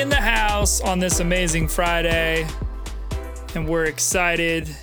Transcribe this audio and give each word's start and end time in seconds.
in 0.00 0.08
the 0.08 0.16
house 0.16 0.80
on 0.80 0.98
this 0.98 1.20
amazing 1.20 1.68
Friday. 1.68 2.46
And 3.54 3.68
we're 3.68 3.84
excited 3.84 4.74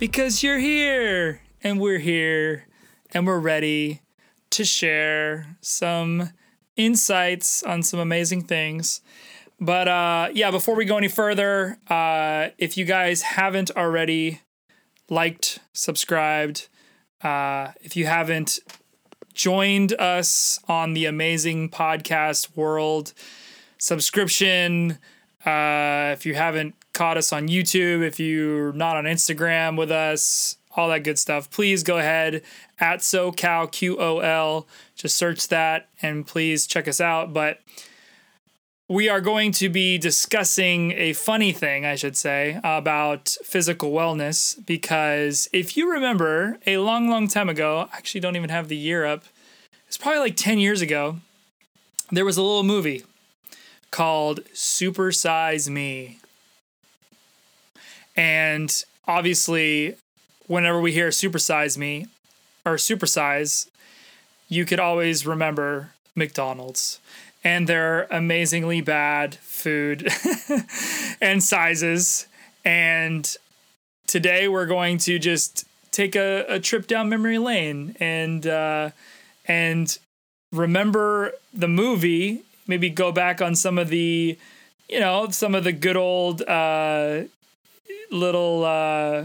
because 0.00 0.42
you're 0.42 0.58
here 0.58 1.42
and 1.62 1.78
we're 1.78 1.98
here 1.98 2.66
and 3.12 3.26
we're 3.26 3.40
ready 3.40 4.00
to 4.48 4.64
share 4.64 5.58
some 5.60 6.30
insights 6.76 7.62
on 7.62 7.82
some 7.82 8.00
amazing 8.00 8.44
things. 8.44 9.02
But 9.60 9.86
uh, 9.86 10.28
yeah, 10.32 10.50
before 10.50 10.76
we 10.76 10.86
go 10.86 10.96
any 10.96 11.08
further, 11.08 11.78
uh, 11.86 12.48
if 12.56 12.78
you 12.78 12.86
guys 12.86 13.20
haven't 13.20 13.70
already 13.72 14.40
liked, 15.10 15.58
subscribed, 15.74 16.68
uh, 17.20 17.72
if 17.82 17.96
you 17.96 18.06
haven't 18.06 18.60
joined 19.34 19.92
us 20.00 20.58
on 20.68 20.94
the 20.94 21.04
amazing 21.04 21.68
podcast 21.68 22.56
world 22.56 23.12
subscription, 23.78 24.98
uh, 25.46 26.10
if 26.12 26.26
you 26.26 26.34
haven't 26.34 26.74
caught 26.92 27.16
us 27.16 27.32
on 27.32 27.48
YouTube, 27.48 28.02
if 28.02 28.18
you're 28.20 28.72
not 28.72 28.96
on 28.96 29.04
Instagram 29.04 29.78
with 29.78 29.90
us, 29.90 30.56
all 30.76 30.88
that 30.88 31.04
good 31.04 31.18
stuff, 31.18 31.50
please 31.50 31.82
go 31.82 31.98
ahead 31.98 32.42
at 32.78 33.00
SoCal 33.00 33.70
QOL. 33.70 34.66
Just 34.94 35.16
search 35.16 35.48
that 35.48 35.88
and 36.02 36.26
please 36.26 36.66
check 36.66 36.86
us 36.86 37.00
out. 37.00 37.32
But 37.32 37.60
we 38.88 39.08
are 39.08 39.20
going 39.20 39.52
to 39.52 39.68
be 39.68 39.98
discussing 39.98 40.92
a 40.92 41.12
funny 41.12 41.52
thing, 41.52 41.84
I 41.84 41.94
should 41.94 42.16
say, 42.16 42.60
about 42.64 43.36
physical 43.44 43.92
wellness. 43.92 44.64
Because 44.64 45.48
if 45.52 45.76
you 45.76 45.90
remember 45.92 46.58
a 46.66 46.78
long, 46.78 47.08
long 47.08 47.28
time 47.28 47.48
ago, 47.48 47.88
I 47.92 47.96
actually 47.96 48.20
don't 48.20 48.36
even 48.36 48.50
have 48.50 48.68
the 48.68 48.76
year 48.76 49.04
up, 49.04 49.24
it's 49.86 49.98
probably 49.98 50.20
like 50.20 50.36
10 50.36 50.58
years 50.58 50.80
ago, 50.80 51.18
there 52.10 52.24
was 52.24 52.36
a 52.36 52.42
little 52.42 52.62
movie 52.62 53.04
called 53.90 54.40
Super 54.52 55.12
Size 55.12 55.68
Me. 55.68 56.18
And 58.16 58.84
obviously, 59.06 59.96
whenever 60.46 60.80
we 60.80 60.92
hear 60.92 61.10
Super 61.10 61.38
Size 61.38 61.78
Me 61.78 62.06
or 62.66 62.78
Super 62.78 63.06
Size, 63.06 63.70
you 64.48 64.64
could 64.64 64.80
always 64.80 65.26
remember 65.26 65.90
McDonald's 66.14 67.00
and 67.44 67.66
their 67.68 68.06
amazingly 68.10 68.80
bad 68.80 69.36
food 69.36 70.08
and 71.20 71.42
sizes. 71.42 72.26
And 72.64 73.36
today 74.06 74.48
we're 74.48 74.66
going 74.66 74.98
to 74.98 75.18
just 75.18 75.64
take 75.92 76.16
a, 76.16 76.44
a 76.48 76.60
trip 76.60 76.86
down 76.86 77.08
memory 77.08 77.38
lane 77.38 77.96
and 78.00 78.46
uh, 78.46 78.90
and 79.46 79.98
remember 80.52 81.32
the 81.52 81.68
movie. 81.68 82.42
Maybe 82.68 82.90
go 82.90 83.10
back 83.10 83.42
on 83.42 83.54
some 83.56 83.78
of 83.78 83.88
the, 83.88 84.38
you 84.88 85.00
know, 85.00 85.28
some 85.30 85.54
of 85.54 85.64
the 85.64 85.72
good 85.72 85.96
old 85.96 86.42
uh, 86.42 87.22
little 88.10 88.64
uh, 88.64 89.24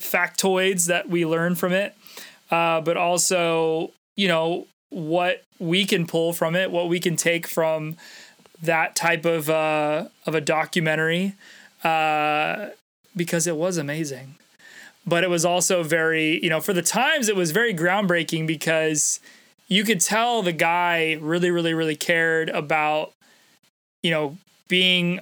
factoids 0.00 0.86
that 0.86 1.08
we 1.08 1.24
learn 1.24 1.54
from 1.54 1.72
it, 1.72 1.94
uh, 2.50 2.80
but 2.80 2.96
also, 2.96 3.92
you 4.16 4.26
know, 4.26 4.66
what 4.90 5.44
we 5.58 5.84
can 5.84 6.06
pull 6.06 6.32
from 6.32 6.56
it, 6.56 6.70
what 6.70 6.88
we 6.88 6.98
can 6.98 7.16
take 7.16 7.46
from 7.46 7.96
that 8.62 8.96
type 8.96 9.24
of 9.24 9.50
uh, 9.50 10.08
of 10.26 10.34
a 10.34 10.40
documentary, 10.40 11.34
uh, 11.84 12.70
because 13.14 13.46
it 13.46 13.56
was 13.56 13.76
amazing. 13.76 14.36
But 15.06 15.22
it 15.22 15.30
was 15.30 15.44
also 15.44 15.82
very, 15.84 16.42
you 16.42 16.50
know, 16.50 16.60
for 16.60 16.72
the 16.72 16.82
times, 16.82 17.28
it 17.28 17.36
was 17.36 17.52
very 17.52 17.72
groundbreaking 17.72 18.46
because 18.46 19.20
you 19.68 19.84
could 19.84 20.00
tell 20.00 20.42
the 20.42 20.52
guy 20.52 21.18
really, 21.20 21.50
really, 21.50 21.74
really 21.74 21.96
cared 21.96 22.48
about, 22.50 23.12
you 24.02 24.10
know, 24.10 24.36
being 24.68 25.20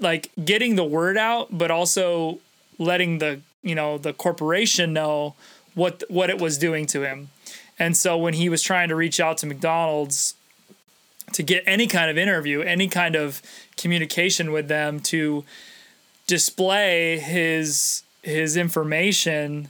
like 0.00 0.30
getting 0.44 0.76
the 0.76 0.84
word 0.84 1.16
out, 1.16 1.48
but 1.50 1.70
also 1.70 2.38
letting 2.78 3.18
the 3.18 3.40
you 3.62 3.74
know 3.74 3.96
the 3.98 4.12
corporation 4.12 4.92
know 4.92 5.34
what 5.74 6.02
what 6.08 6.30
it 6.30 6.38
was 6.38 6.58
doing 6.58 6.86
to 6.86 7.02
him. 7.02 7.28
And 7.78 7.96
so 7.96 8.16
when 8.16 8.34
he 8.34 8.48
was 8.48 8.62
trying 8.62 8.88
to 8.88 8.96
reach 8.96 9.20
out 9.20 9.38
to 9.38 9.46
McDonald's 9.46 10.34
to 11.32 11.42
get 11.42 11.62
any 11.66 11.86
kind 11.86 12.10
of 12.10 12.18
interview, 12.18 12.60
any 12.60 12.88
kind 12.88 13.16
of 13.16 13.40
communication 13.76 14.52
with 14.52 14.68
them 14.68 15.00
to 15.00 15.44
display 16.26 17.18
his 17.18 18.02
his 18.22 18.56
information 18.56 19.68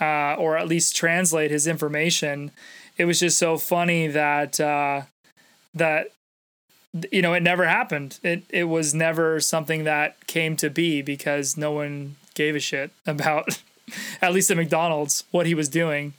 uh, 0.00 0.34
or 0.38 0.56
at 0.56 0.68
least 0.68 0.96
translate 0.96 1.50
his 1.50 1.66
information, 1.66 2.50
it 2.96 3.04
was 3.04 3.20
just 3.20 3.38
so 3.38 3.56
funny 3.58 4.06
that 4.08 4.60
uh, 4.60 5.02
that 5.74 6.08
you 7.12 7.22
know 7.22 7.32
it 7.34 7.42
never 7.42 7.66
happened. 7.66 8.18
It 8.22 8.44
it 8.50 8.64
was 8.64 8.94
never 8.94 9.40
something 9.40 9.84
that 9.84 10.26
came 10.26 10.56
to 10.56 10.70
be 10.70 11.02
because 11.02 11.56
no 11.56 11.72
one 11.72 12.16
gave 12.34 12.54
a 12.56 12.60
shit 12.60 12.90
about 13.06 13.60
at 14.20 14.32
least 14.32 14.50
at 14.50 14.56
McDonald's 14.56 15.24
what 15.30 15.46
he 15.46 15.54
was 15.54 15.68
doing. 15.68 16.14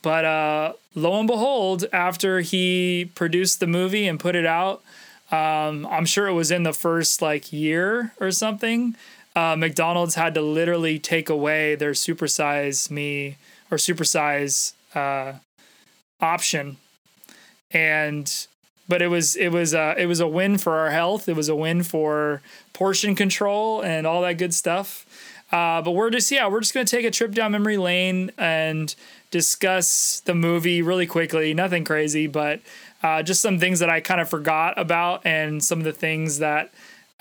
But 0.00 0.24
uh, 0.24 0.72
lo 0.94 1.18
and 1.18 1.28
behold, 1.28 1.84
after 1.92 2.40
he 2.40 3.10
produced 3.14 3.60
the 3.60 3.66
movie 3.66 4.08
and 4.08 4.18
put 4.18 4.34
it 4.34 4.46
out, 4.46 4.82
um, 5.30 5.86
I'm 5.86 6.06
sure 6.06 6.26
it 6.26 6.32
was 6.34 6.50
in 6.50 6.64
the 6.64 6.72
first 6.72 7.22
like 7.22 7.52
year 7.52 8.12
or 8.20 8.30
something. 8.30 8.96
Uh, 9.34 9.56
McDonald's 9.56 10.14
had 10.14 10.34
to 10.34 10.42
literally 10.42 10.98
take 10.98 11.28
away 11.28 11.74
their 11.74 11.92
supersize 11.92 12.90
me 12.90 13.38
or 13.70 13.78
supersize 13.78 14.74
uh, 14.94 15.34
option, 16.20 16.76
and 17.70 18.46
but 18.88 19.00
it 19.00 19.08
was 19.08 19.36
it 19.36 19.48
was 19.48 19.74
uh, 19.74 19.94
it 19.96 20.06
was 20.06 20.20
a 20.20 20.28
win 20.28 20.58
for 20.58 20.76
our 20.78 20.90
health. 20.90 21.28
It 21.28 21.36
was 21.36 21.48
a 21.48 21.56
win 21.56 21.82
for 21.82 22.42
portion 22.72 23.14
control 23.14 23.80
and 23.80 24.06
all 24.06 24.22
that 24.22 24.38
good 24.38 24.52
stuff. 24.52 25.06
Uh, 25.50 25.82
but 25.82 25.92
we're 25.92 26.10
just 26.10 26.30
yeah 26.30 26.48
we're 26.48 26.60
just 26.60 26.74
gonna 26.74 26.84
take 26.84 27.04
a 27.04 27.10
trip 27.10 27.32
down 27.32 27.52
memory 27.52 27.76
lane 27.76 28.30
and 28.36 28.94
discuss 29.30 30.20
the 30.20 30.34
movie 30.34 30.82
really 30.82 31.06
quickly. 31.06 31.54
Nothing 31.54 31.84
crazy, 31.84 32.26
but 32.26 32.60
uh, 33.02 33.22
just 33.22 33.40
some 33.40 33.58
things 33.58 33.78
that 33.80 33.90
I 33.90 34.00
kind 34.00 34.20
of 34.20 34.28
forgot 34.28 34.78
about 34.78 35.24
and 35.24 35.62
some 35.62 35.78
of 35.78 35.84
the 35.84 35.92
things 35.92 36.38
that 36.38 36.70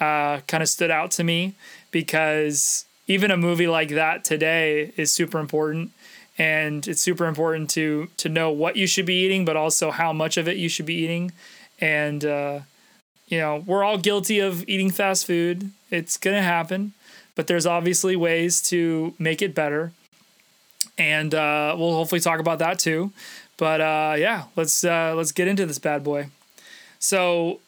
uh, 0.02 0.42
kind 0.48 0.64
of 0.64 0.68
stood 0.68 0.92
out 0.92 1.12
to 1.12 1.24
me 1.24 1.54
because 1.92 2.86
even 3.08 3.32
a 3.32 3.38
movie 3.38 3.68
like 3.68 3.90
that 3.90 4.24
today 4.26 4.92
is 4.98 5.12
super 5.12 5.40
important. 5.40 5.92
And 6.38 6.88
it's 6.88 7.02
super 7.02 7.28
important 7.28 7.70
to 7.72 8.10
to 8.18 8.30
know 8.30 8.50
what 8.50 8.76
you 8.76 8.88
should 8.88 9.06
be 9.06 9.24
eating 9.26 9.46
but 9.46 9.56
also 9.56 9.92
how 9.92 10.12
much 10.12 10.38
of 10.38 10.48
it 10.48 10.58
you 10.58 10.70
should 10.70 10.88
be 10.88 10.96
eating. 10.96 11.32
And 11.80 12.26
uh, 12.26 12.62
you 13.28 13.38
know 13.38 13.64
we're 13.68 13.84
all 13.84 13.98
guilty 14.00 14.40
of 14.40 14.68
eating 14.68 14.90
fast 14.90 15.28
food. 15.28 15.72
It's 15.92 16.18
gonna 16.18 16.42
happen. 16.42 16.94
But 17.36 17.48
there's 17.48 17.66
obviously 17.66 18.16
ways 18.16 18.62
to 18.70 19.14
make 19.20 19.42
it 19.42 19.54
better. 19.54 19.92
And 20.98 21.34
uh, 21.34 21.76
we'll 21.78 21.94
hopefully 21.94 22.22
talk 22.22 22.40
about 22.40 22.60
that 22.60 22.80
too. 22.80 23.12
But 23.58 23.82
uh, 23.82 24.16
yeah, 24.18 24.46
let's 24.56 24.84
uh, 24.84 25.14
let's 25.16 25.32
get 25.32 25.48
into 25.48 25.66
this 25.66 25.80
bad 25.80 26.04
boy. 26.04 26.30
So 27.00 27.60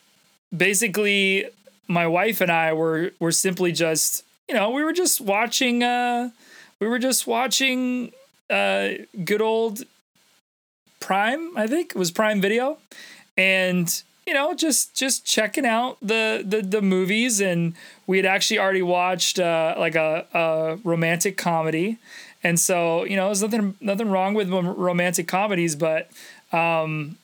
basically, 0.55 1.45
my 1.87 2.07
wife 2.07 2.41
and 2.41 2.51
I 2.51 2.73
were 2.73 3.11
were 3.19 3.31
simply 3.31 3.71
just 3.71 4.23
you 4.47 4.55
know 4.55 4.69
we 4.69 4.83
were 4.83 4.93
just 4.93 5.21
watching 5.21 5.83
uh, 5.83 6.29
we 6.79 6.87
were 6.87 6.99
just 6.99 7.27
watching 7.27 8.11
uh, 8.49 8.89
good 9.23 9.41
old 9.41 9.83
Prime. 10.99 11.57
I 11.57 11.67
think 11.67 11.91
it 11.91 11.97
was 11.97 12.11
Prime 12.11 12.39
Video, 12.39 12.77
and 13.37 14.03
you 14.25 14.33
know 14.33 14.53
just 14.53 14.95
just 14.95 15.25
checking 15.25 15.65
out 15.65 15.97
the 16.01 16.43
the, 16.45 16.61
the 16.61 16.81
movies 16.81 17.41
and 17.41 17.73
we 18.07 18.17
had 18.17 18.25
actually 18.25 18.59
already 18.59 18.81
watched 18.81 19.39
uh, 19.39 19.75
like 19.77 19.95
a, 19.95 20.25
a 20.33 20.77
romantic 20.83 21.37
comedy 21.37 21.97
and 22.43 22.59
so, 22.59 23.05
you 23.05 23.15
know, 23.15 23.27
there's 23.27 23.41
nothing 23.41 23.75
nothing 23.79 24.09
wrong 24.09 24.33
with 24.33 24.49
romantic 24.49 25.27
comedies, 25.27 25.75
but 25.75 26.09
um, 26.51 27.17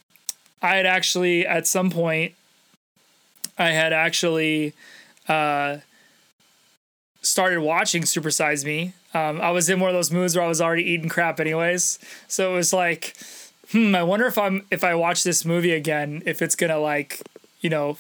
I 0.62 0.78
had 0.78 0.86
actually 0.86 1.46
at 1.46 1.68
some 1.68 1.92
point 1.92 2.34
I 3.60 3.72
had 3.72 3.94
actually 3.94 4.74
uh, 5.28 5.78
started 7.22 7.60
watching 7.60 8.06
Super 8.06 8.32
Size 8.32 8.66
Me. 8.66 8.94
Um, 9.14 9.42
I 9.42 9.52
was 9.52 9.70
in 9.70 9.80
one 9.80 9.90
of 9.90 9.96
those 9.96 10.12
moods 10.12 10.36
where 10.36 10.46
I 10.46 10.48
was 10.48 10.62
already 10.62 10.84
eating 10.84 11.10
crap 11.10 11.40
anyways, 11.40 12.00
so 12.28 12.52
it 12.52 12.56
was 12.56 12.72
like, 12.74 13.16
hmm, 13.72 13.94
I 13.96 14.04
wonder 14.04 14.26
if 14.26 14.38
I'm 14.38 14.66
if 14.72 14.84
I 14.84 14.96
watch 14.96 15.24
this 15.24 15.44
movie 15.46 15.74
again, 15.74 16.24
if 16.26 16.42
it's 16.42 16.56
gonna 16.56 16.80
like, 16.80 17.22
you 17.62 17.70
know, 17.70 17.98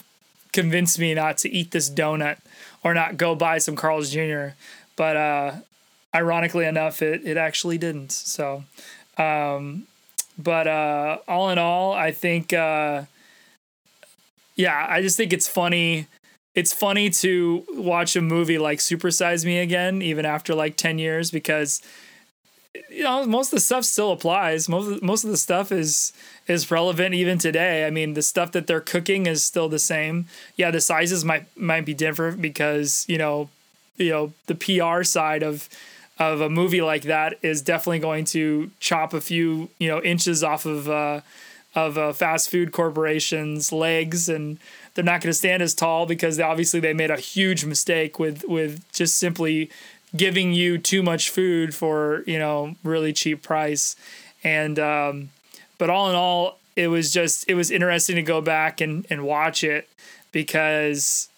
convince 0.53 0.97
me 0.97 1.13
not 1.13 1.37
to 1.39 1.49
eat 1.49 1.71
this 1.71 1.89
donut 1.89 2.37
or 2.83 2.93
not 2.93 3.17
go 3.17 3.35
buy 3.35 3.57
some 3.57 3.75
Carl's 3.75 4.11
Jr. 4.11 4.49
But 4.95 5.17
uh, 5.17 5.51
ironically 6.13 6.65
enough, 6.65 7.01
it 7.01 7.25
it 7.25 7.37
actually 7.37 7.77
didn't. 7.77 8.11
So, 8.11 8.63
um, 9.17 9.87
but 10.37 10.67
uh, 10.67 11.17
all 11.27 11.49
in 11.49 11.57
all, 11.57 11.93
I 11.93 12.11
think, 12.11 12.53
uh, 12.53 13.03
yeah, 14.59 14.85
I 14.89 15.01
just 15.01 15.15
think 15.15 15.31
it's 15.31 15.47
funny. 15.47 16.07
It's 16.53 16.73
funny 16.73 17.09
to 17.11 17.63
watch 17.69 18.17
a 18.17 18.21
movie 18.21 18.57
like 18.57 18.81
Super 18.81 19.09
Size 19.09 19.45
Me 19.45 19.59
again, 19.59 20.01
even 20.01 20.25
after 20.25 20.53
like 20.53 20.75
ten 20.75 20.99
years, 20.99 21.31
because 21.31 21.81
you 22.89 23.03
know 23.03 23.25
most 23.25 23.53
of 23.53 23.57
the 23.57 23.61
stuff 23.61 23.85
still 23.85 24.11
applies. 24.11 24.67
Most 24.67 24.91
of, 24.91 25.01
most 25.01 25.23
of 25.23 25.29
the 25.29 25.37
stuff 25.37 25.71
is 25.71 26.11
is 26.49 26.69
relevant 26.69 27.15
even 27.15 27.37
today. 27.37 27.87
I 27.87 27.89
mean, 27.89 28.15
the 28.15 28.21
stuff 28.21 28.51
that 28.51 28.67
they're 28.67 28.81
cooking 28.81 29.27
is 29.27 29.45
still 29.45 29.69
the 29.69 29.79
same. 29.79 30.25
Yeah, 30.57 30.71
the 30.71 30.81
sizes 30.81 31.23
might 31.23 31.45
might 31.57 31.85
be 31.85 31.93
different 31.93 32.41
because 32.41 33.05
you 33.07 33.17
know, 33.17 33.47
you 33.95 34.09
know, 34.09 34.33
the 34.47 34.55
PR 34.55 35.03
side 35.03 35.41
of 35.41 35.69
of 36.17 36.41
a 36.41 36.49
movie 36.49 36.81
like 36.81 37.03
that 37.03 37.39
is 37.41 37.61
definitely 37.61 37.99
going 37.99 38.25
to 38.25 38.71
chop 38.81 39.13
a 39.13 39.21
few 39.21 39.69
you 39.79 39.87
know 39.87 40.01
inches 40.01 40.43
off 40.43 40.65
of 40.65 40.89
uh, 40.89 41.21
of 41.75 41.97
a 41.97 42.13
fast 42.13 42.49
food 42.49 42.71
corporation's 42.71 43.71
legs 43.71 44.27
and 44.27 44.57
they're 44.93 45.03
not 45.03 45.21
going 45.21 45.29
to 45.29 45.37
stand 45.37 45.61
as 45.61 45.73
tall 45.73 46.05
because 46.05 46.37
they, 46.37 46.43
obviously 46.43 46.79
they 46.79 46.93
made 46.93 47.11
a 47.11 47.17
huge 47.17 47.63
mistake 47.63 48.17
with 48.19 48.43
with 48.47 48.83
just 48.91 49.17
simply 49.17 49.69
giving 50.15 50.53
you 50.53 50.77
too 50.77 51.03
much 51.03 51.29
food 51.29 51.75
for 51.75 52.23
you 52.25 52.39
know 52.39 52.75
really 52.83 53.13
cheap 53.13 53.41
price. 53.43 53.95
And 54.43 54.79
um, 54.79 55.29
but 55.77 55.89
all 55.89 56.09
in 56.09 56.15
all 56.15 56.59
it 56.75 56.87
was 56.87 57.11
just 57.11 57.45
it 57.47 57.55
was 57.55 57.71
interesting 57.71 58.15
to 58.15 58.21
go 58.21 58.41
back 58.41 58.81
and 58.81 59.05
and 59.09 59.23
watch 59.23 59.63
it 59.63 59.89
because 60.31 61.29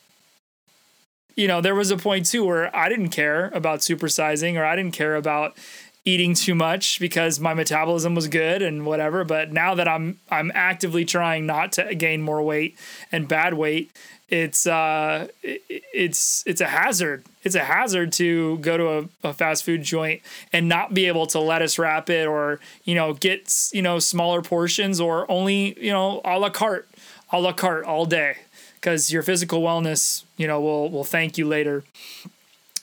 you 1.35 1.47
know 1.47 1.61
there 1.61 1.75
was 1.75 1.91
a 1.91 1.97
point 1.97 2.25
too 2.25 2.45
where 2.45 2.73
I 2.75 2.89
didn't 2.89 3.09
care 3.09 3.49
about 3.53 3.79
supersizing 3.79 4.55
or 4.57 4.63
I 4.63 4.75
didn't 4.75 4.93
care 4.93 5.15
about 5.15 5.57
eating 6.03 6.33
too 6.33 6.55
much 6.55 6.99
because 6.99 7.39
my 7.39 7.53
metabolism 7.53 8.15
was 8.15 8.27
good 8.27 8.61
and 8.61 8.85
whatever 8.85 9.23
but 9.23 9.51
now 9.51 9.75
that 9.75 9.87
I'm 9.87 10.19
I'm 10.29 10.51
actively 10.55 11.05
trying 11.05 11.45
not 11.45 11.73
to 11.73 11.93
gain 11.95 12.21
more 12.21 12.41
weight 12.41 12.77
and 13.11 13.27
bad 13.27 13.53
weight 13.53 13.91
it's 14.31 14.65
uh 14.65 15.27
it's 15.43 16.43
it's 16.47 16.61
a 16.61 16.67
hazard. 16.67 17.25
It's 17.43 17.55
a 17.55 17.65
hazard 17.65 18.13
to 18.13 18.57
go 18.59 18.77
to 18.77 18.89
a, 19.23 19.29
a 19.29 19.33
fast 19.33 19.63
food 19.65 19.83
joint 19.83 20.21
and 20.53 20.69
not 20.69 20.93
be 20.93 21.05
able 21.07 21.27
to 21.27 21.39
lettuce 21.39 21.77
wrap 21.77 22.09
it 22.09 22.27
or 22.27 22.59
you 22.85 22.95
know 22.95 23.13
get 23.13 23.69
you 23.73 23.81
know 23.81 23.99
smaller 23.99 24.41
portions 24.41 25.01
or 25.01 25.29
only 25.29 25.77
you 25.83 25.91
know 25.91 26.21
a 26.23 26.39
la 26.39 26.49
carte 26.49 26.87
a 27.31 27.41
la 27.41 27.51
carte 27.51 27.83
all 27.83 28.05
day 28.05 28.37
because 28.75 29.11
your 29.11 29.21
physical 29.21 29.61
wellness 29.61 30.23
you 30.37 30.47
know 30.47 30.61
will 30.61 30.89
will 30.89 31.03
thank 31.03 31.37
you 31.37 31.45
later 31.45 31.83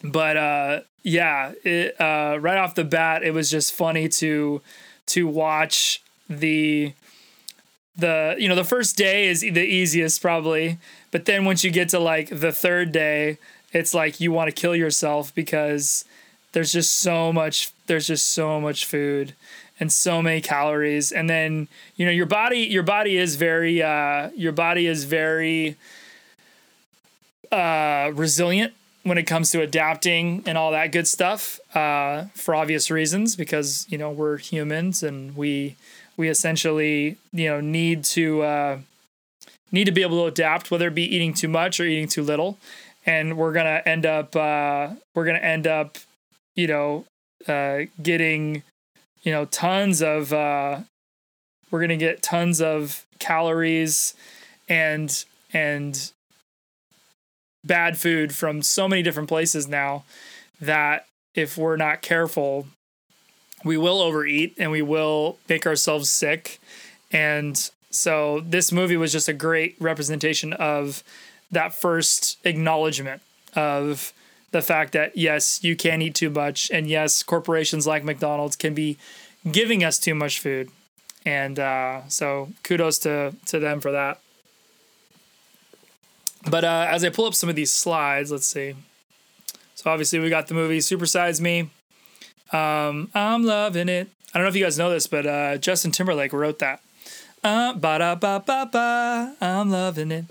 but 0.03 0.37
uh 0.37 0.81
yeah, 1.09 1.53
it, 1.65 1.99
uh, 2.01 2.39
right 2.41 2.59
off 2.59 2.75
the 2.75 2.85
bat, 2.85 3.23
it 3.23 3.33
was 3.33 3.51
just 3.51 3.73
funny 3.73 4.09
to 4.09 4.61
to 5.07 5.27
watch 5.27 6.03
the 6.29 6.93
the 7.97 8.37
you 8.39 8.49
know 8.49 8.55
the 8.55 8.65
first 8.65 8.97
day 8.97 9.29
is 9.29 9.41
the 9.41 9.65
easiest 9.65 10.21
probably, 10.21 10.79
but 11.11 11.25
then 11.25 11.45
once 11.45 11.65
you 11.65 11.71
get 11.71 11.89
to 11.91 11.99
like 11.99 12.29
the 12.29 12.53
third 12.53 12.93
day, 12.93 13.39
it's 13.73 13.95
like 13.95 14.21
you 14.21 14.33
want 14.33 14.49
to 14.49 14.61
kill 14.61 14.77
yourself 14.77 15.35
because 15.35 16.05
there's 16.53 16.73
just 16.73 16.99
so 16.99 17.33
much 17.33 17.73
there's 17.87 18.07
just 18.07 18.27
so 18.27 18.61
much 18.61 18.85
food 18.85 19.35
and 19.81 19.93
so 19.93 20.21
many 20.21 20.41
calories. 20.41 21.11
And 21.11 21.31
then 21.31 21.69
you 21.97 22.05
know 22.05 22.13
your 22.13 22.27
body 22.27 22.61
your 22.61 22.83
body 22.83 23.17
is 23.17 23.37
very 23.37 23.83
uh 23.83 24.31
your 24.37 24.53
body 24.53 24.87
is 24.87 25.05
very 25.05 25.77
uh 27.51 28.11
resilient 28.15 28.75
when 29.09 29.19
it 29.19 29.25
comes 29.25 29.51
to 29.51 29.61
adapting 29.63 30.43
and 30.47 30.57
all 30.57 30.71
that 30.73 30.93
good 30.93 31.09
stuff 31.09 31.59
uh, 31.75 32.27
for 32.35 32.55
obvious 32.55 32.91
reasons 32.91 33.37
because 33.37 33.87
you 33.89 33.99
know 33.99 34.11
we're 34.11 34.37
humans 34.37 35.03
and 35.03 35.37
we 35.37 35.77
we 36.17 36.29
essentially 36.29 37.17
you 37.33 37.49
know 37.49 37.61
need 37.61 38.05
to 38.05 38.43
uh, 38.43 38.79
need 39.73 39.85
to 39.85 39.93
be 39.93 40.03
able 40.03 40.19
to 40.19 40.27
adapt 40.27 40.71
whether 40.71 40.89
it 40.89 40.95
be 40.95 41.15
eating 41.15 41.33
too 41.33 41.49
much 41.49 41.81
or 41.81 41.85
eating 41.85 42.09
too 42.09 42.23
little. 42.23 42.59
And 43.07 43.39
we're 43.39 43.53
gonna 43.53 43.83
end 43.87 44.05
up 44.05 44.37
uh, 44.37 44.91
we're 45.15 45.25
gonna 45.25 45.39
end 45.39 45.67
up 45.67 45.99
you 46.55 46.67
know 46.67 47.07
uh, 47.47 47.87
getting 48.03 48.63
you 49.23 49.33
know 49.33 49.47
tons 49.47 50.03
of 50.03 50.33
uh, 50.33 50.81
we're 51.71 51.81
gonna 51.81 51.97
get 51.97 52.23
tons 52.23 52.61
of 52.61 53.07
calories 53.19 54.15
and 54.69 55.25
and 55.53 56.13
bad 57.65 57.99
food 57.99 58.35
from 58.35 58.63
so 58.63 58.89
many 58.89 59.03
different 59.03 59.29
places 59.29 59.69
now 59.69 60.05
that 60.61 61.07
if 61.35 61.57
we're 61.57 61.77
not 61.77 62.03
careful, 62.03 62.67
we 63.65 63.77
will 63.77 64.01
overeat 64.01 64.55
and 64.59 64.71
we 64.71 64.83
will 64.83 65.39
make 65.49 65.67
ourselves 65.67 66.09
sick. 66.09 66.61
And 67.13 67.71
so 67.91 68.41
this 68.41 68.73
movie 68.73 68.97
was 68.97 69.13
just 69.13 69.29
a 69.29 69.33
great 69.33 69.77
representation 69.81 70.53
of 70.53 71.03
that 71.51 71.75
first 71.75 72.39
acknowledgement 72.45 73.23
of 73.55 74.13
the 74.51 74.63
fact 74.63 74.93
that 74.93 75.17
yes, 75.17 75.63
you 75.63 75.77
can 75.77 76.01
eat 76.01 76.15
too 76.15 76.31
much, 76.31 76.71
and 76.71 76.89
yes, 76.89 77.23
corporations 77.23 77.87
like 77.87 78.05
McDonald's 78.05 78.57
can 78.57 78.75
be 78.75 78.97
giving 79.51 79.85
us 79.85 79.99
too 79.99 80.15
much 80.15 80.41
food. 80.41 80.71
And 81.27 81.59
uh, 81.59 82.09
so 82.09 82.51
kudos 82.63 82.99
to 83.01 83.35
to 83.47 83.59
them 83.59 83.81
for 83.81 83.93
that. 83.93 84.21
But 86.51 86.65
uh, 86.65 86.87
as 86.89 87.05
I 87.05 87.11
pull 87.11 87.27
up 87.27 87.35
some 87.35 87.49
of 87.49 87.57
these 87.57 87.73
slides, 87.73 88.31
let's 88.31 88.47
see. 88.47 88.75
So 89.75 89.91
obviously 89.91 90.19
we 90.19 90.29
got 90.29 90.47
the 90.49 90.55
movie 90.55 90.81
Super 90.81 91.07
Size 91.07 91.41
Me. 91.41 91.71
Um, 92.53 93.11
I'm 93.15 93.45
loving 93.45 93.89
it. 93.89 94.09
I 94.35 94.39
don't 94.39 94.45
know 94.45 94.49
if 94.49 94.57
you 94.57 94.65
guys 94.65 94.79
know 94.79 94.91
this, 94.91 95.07
but 95.07 95.27
uh, 95.27 95.57
Justin 95.59 95.91
Timberlake 95.91 96.33
wrote 96.33 96.59
that. 96.59 96.81
Uh, 97.43 97.73
ba 97.75 97.99
da 97.99 98.15
ba 98.15 98.43
ba 98.45 98.69
ba. 98.71 99.37
I'm 99.41 99.71
loving 99.71 100.11
it, 100.11 100.25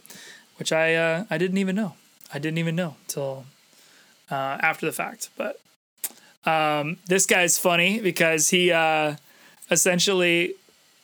which 0.57 0.71
I 0.71 0.95
uh, 0.95 1.25
I 1.29 1.37
didn't 1.37 1.57
even 1.57 1.75
know. 1.75 1.93
I 2.33 2.39
didn't 2.39 2.57
even 2.57 2.75
know 2.75 2.95
till 3.07 3.45
uh, 4.29 4.57
after 4.61 4.85
the 4.85 4.91
fact. 4.91 5.29
But 5.37 5.59
um, 6.45 6.97
this 7.07 7.25
guy's 7.25 7.57
funny 7.57 7.99
because 8.01 8.49
he 8.49 8.71
uh, 8.71 9.15
essentially 9.71 10.53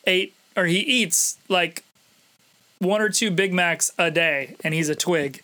ate 0.05 0.33
or 0.55 0.65
he 0.65 0.79
eats 0.79 1.37
like 1.47 1.83
one 2.83 3.01
or 3.01 3.09
two 3.09 3.31
Big 3.31 3.53
Macs 3.53 3.91
a 3.97 4.11
day, 4.11 4.55
and 4.63 4.73
he's 4.73 4.89
a 4.89 4.95
twig. 4.95 5.41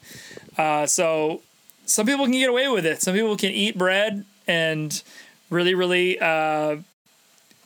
Uh, 0.58 0.86
so 0.86 1.42
some 1.86 2.06
people 2.06 2.26
can 2.26 2.34
get 2.34 2.50
away 2.50 2.68
with 2.68 2.86
it. 2.86 3.02
Some 3.02 3.16
people 3.16 3.36
can 3.36 3.52
eat 3.52 3.78
bread 3.78 4.26
and 4.48 5.02
really, 5.50 5.74
really 5.74 6.20
uh, 6.20 6.78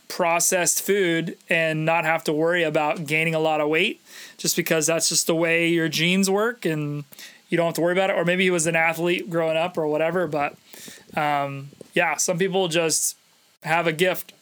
processed 0.07 0.81
food 0.83 1.37
and 1.49 1.85
not 1.85 2.05
have 2.05 2.23
to 2.25 2.33
worry 2.33 2.63
about 2.63 3.05
gaining 3.05 3.33
a 3.33 3.39
lot 3.39 3.59
of 3.61 3.67
weight 3.67 3.99
just 4.37 4.55
because 4.55 4.85
that's 4.85 5.09
just 5.09 5.27
the 5.27 5.35
way 5.35 5.67
your 5.67 5.89
genes 5.89 6.29
work 6.29 6.65
and 6.65 7.03
you 7.49 7.57
don't 7.57 7.67
have 7.67 7.75
to 7.75 7.81
worry 7.81 7.93
about 7.93 8.09
it. 8.09 8.15
Or 8.15 8.23
maybe 8.23 8.43
he 8.43 8.51
was 8.51 8.67
an 8.67 8.75
athlete 8.75 9.29
growing 9.29 9.57
up 9.57 9.77
or 9.77 9.87
whatever. 9.87 10.27
But 10.27 10.55
um, 11.15 11.69
yeah, 11.93 12.15
some 12.17 12.37
people 12.37 12.67
just 12.67 13.17
have 13.63 13.87
a 13.87 13.93
gift. 13.93 14.33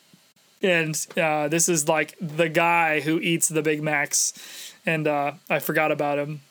And 0.62 0.96
uh, 1.18 1.48
this 1.48 1.68
is 1.68 1.88
like 1.88 2.16
the 2.20 2.50
guy 2.50 3.00
who 3.00 3.20
eats 3.20 3.48
the 3.48 3.62
Big 3.62 3.82
Macs 3.82 4.71
and 4.86 5.08
uh, 5.08 5.34
I 5.50 5.60
forgot 5.60 5.92
about 5.92 6.20
him. 6.20 6.42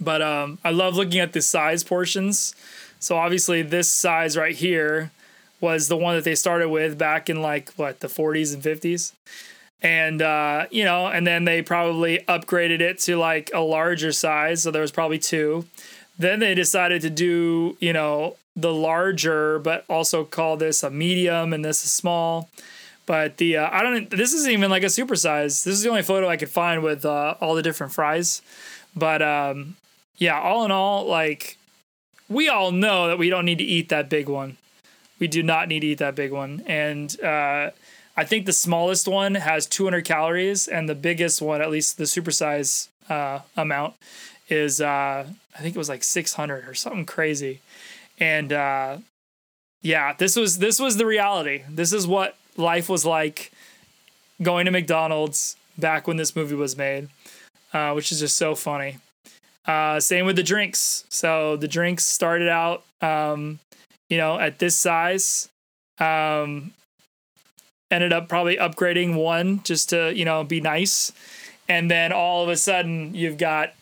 But 0.00 0.22
um, 0.22 0.58
I 0.64 0.70
love 0.70 0.96
looking 0.96 1.20
at 1.20 1.32
the 1.32 1.42
size 1.42 1.84
portions. 1.84 2.54
So 2.98 3.16
obviously, 3.16 3.62
this 3.62 3.90
size 3.90 4.36
right 4.36 4.54
here 4.54 5.10
was 5.60 5.88
the 5.88 5.96
one 5.96 6.16
that 6.16 6.24
they 6.24 6.34
started 6.34 6.68
with 6.68 6.98
back 6.98 7.30
in 7.30 7.40
like 7.40 7.72
what 7.74 8.00
the 8.00 8.08
40s 8.08 8.52
and 8.52 8.62
50s. 8.62 9.12
And 9.80 10.22
uh, 10.22 10.66
you 10.70 10.84
know, 10.84 11.06
and 11.06 11.26
then 11.26 11.44
they 11.44 11.62
probably 11.62 12.18
upgraded 12.28 12.80
it 12.80 12.98
to 13.00 13.16
like 13.16 13.50
a 13.54 13.60
larger 13.60 14.12
size. 14.12 14.62
So 14.62 14.70
there 14.70 14.82
was 14.82 14.92
probably 14.92 15.18
two. 15.18 15.66
Then 16.18 16.40
they 16.40 16.54
decided 16.54 17.02
to 17.02 17.10
do, 17.10 17.76
you 17.80 17.92
know, 17.92 18.36
the 18.54 18.72
larger, 18.72 19.58
but 19.58 19.84
also 19.88 20.24
call 20.24 20.56
this 20.56 20.82
a 20.82 20.90
medium 20.90 21.52
and 21.52 21.64
this 21.64 21.84
a 21.84 21.88
small. 21.88 22.48
But 23.06 23.38
the 23.38 23.58
uh, 23.58 23.68
I 23.70 23.82
don't. 23.82 24.10
This 24.10 24.32
isn't 24.32 24.50
even 24.50 24.70
like 24.70 24.82
a 24.82 24.86
supersize. 24.86 25.64
This 25.64 25.74
is 25.74 25.82
the 25.82 25.88
only 25.88 26.02
photo 26.02 26.28
I 26.28 26.36
could 26.36 26.50
find 26.50 26.82
with 26.82 27.04
uh, 27.04 27.34
all 27.40 27.54
the 27.54 27.62
different 27.62 27.92
fries. 27.92 28.42
But 28.94 29.22
um, 29.22 29.76
yeah, 30.18 30.40
all 30.40 30.64
in 30.64 30.70
all, 30.70 31.06
like 31.06 31.58
we 32.28 32.48
all 32.48 32.70
know 32.70 33.08
that 33.08 33.18
we 33.18 33.28
don't 33.28 33.44
need 33.44 33.58
to 33.58 33.64
eat 33.64 33.88
that 33.88 34.08
big 34.08 34.28
one. 34.28 34.56
We 35.18 35.28
do 35.28 35.42
not 35.42 35.68
need 35.68 35.80
to 35.80 35.88
eat 35.88 35.98
that 35.98 36.14
big 36.14 36.32
one. 36.32 36.62
And 36.66 37.20
uh, 37.22 37.70
I 38.16 38.24
think 38.24 38.46
the 38.46 38.52
smallest 38.52 39.08
one 39.08 39.34
has 39.36 39.66
200 39.66 40.04
calories, 40.04 40.68
and 40.68 40.88
the 40.88 40.94
biggest 40.94 41.40
one, 41.40 41.60
at 41.62 41.70
least 41.70 41.96
the 41.96 42.04
supersize 42.04 42.88
uh, 43.08 43.40
amount, 43.56 43.94
is 44.48 44.80
uh, 44.80 45.26
I 45.54 45.58
think 45.58 45.74
it 45.74 45.78
was 45.78 45.88
like 45.88 46.04
600 46.04 46.68
or 46.68 46.74
something 46.74 47.06
crazy. 47.06 47.60
And 48.18 48.52
uh, 48.52 48.98
yeah, 49.80 50.12
this 50.12 50.36
was 50.36 50.58
this 50.58 50.78
was 50.78 50.96
the 50.96 51.06
reality. 51.06 51.62
This 51.68 51.92
is 51.92 52.06
what 52.06 52.36
life 52.56 52.88
was 52.88 53.04
like 53.04 53.52
going 54.42 54.66
to 54.66 54.70
McDonald's 54.70 55.56
back 55.78 56.06
when 56.06 56.16
this 56.16 56.36
movie 56.36 56.54
was 56.54 56.76
made, 56.76 57.08
uh, 57.72 57.92
which 57.92 58.12
is 58.12 58.20
just 58.20 58.36
so 58.36 58.54
funny. 58.54 58.98
Uh, 59.66 60.00
same 60.00 60.26
with 60.26 60.36
the 60.36 60.42
drinks. 60.42 61.04
So 61.08 61.56
the 61.56 61.68
drinks 61.68 62.04
started 62.04 62.48
out, 62.48 62.82
um, 63.00 63.60
you 64.08 64.16
know, 64.16 64.38
at 64.38 64.58
this 64.58 64.76
size. 64.76 65.48
Um, 65.98 66.72
ended 67.90 68.12
up 68.12 68.28
probably 68.28 68.56
upgrading 68.56 69.14
one 69.14 69.62
just 69.62 69.90
to 69.90 70.12
you 70.16 70.24
know 70.24 70.42
be 70.42 70.60
nice, 70.60 71.12
and 71.68 71.90
then 71.90 72.12
all 72.12 72.42
of 72.42 72.48
a 72.48 72.56
sudden 72.56 73.14
you've 73.14 73.38
got 73.38 73.74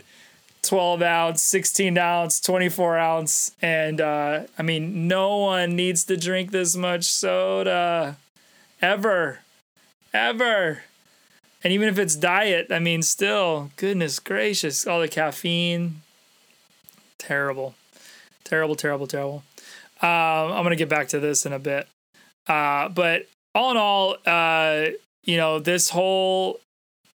12 0.63 1.01
ounce, 1.01 1.43
16 1.43 1.97
ounce, 1.97 2.41
24 2.41 2.99
ounce. 2.99 3.53
And 3.63 4.01
uh, 4.01 4.43
I 4.59 4.63
mean, 4.63 5.09
no 5.09 5.39
one 5.39 5.77
needs 5.77 6.05
to 6.05 6.17
drink 6.17 6.51
this 6.51 6.77
much 6.77 7.05
soda 7.05 8.17
ever. 8.83 9.41
Ever. 10.13 10.83
And 11.63 11.73
even 11.73 11.89
if 11.89 11.99
it's 11.99 12.17
diet, 12.17 12.69
I 12.71 12.79
mean, 12.79 13.03
still, 13.03 13.71
goodness 13.77 14.19
gracious, 14.19 14.87
all 14.87 15.01
the 15.01 15.09
caffeine. 15.09 16.03
Terrible. 17.19 17.75
Terrible, 18.45 18.75
terrible, 18.75 19.07
terrible. 19.07 19.43
Um, 20.03 20.09
I'm 20.09 20.65
to 20.71 20.77
get 20.77 20.89
back 20.89 21.09
to 21.09 21.21
this 21.21 21.45
in 21.45 21.53
a 21.53 21.59
bit. 21.59 21.87
Uh, 22.47 22.89
but 22.89 23.29
all 23.55 23.71
in 23.71 23.77
all, 23.77 24.17
uh, 24.27 24.87
you 25.25 25.37
know, 25.37 25.59
this 25.59 25.91
whole 25.91 26.59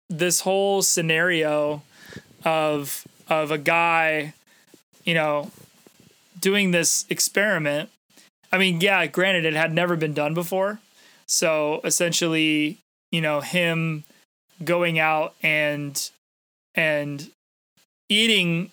this 0.10 0.41
whole 0.41 0.84
scenario 0.84 1.81
of 2.43 3.07
of 3.27 3.50
a 3.50 3.57
guy, 3.57 4.34
you 5.03 5.15
know, 5.15 5.51
doing 6.39 6.72
this 6.72 7.05
experiment. 7.10 7.89
I 8.51 8.60
mean, 8.60 8.79
yeah, 8.79 9.07
granted, 9.07 9.45
it 9.45 9.55
had 9.55 9.74
never 9.74 9.95
been 9.95 10.13
done 10.13 10.34
before. 10.34 10.79
So 11.27 11.82
essentially, 11.84 12.79
you 13.12 13.22
know, 13.22 13.41
him 13.41 14.03
going 14.63 15.00
out 15.00 15.36
and 15.41 16.10
and 16.74 17.29
eating 18.10 18.72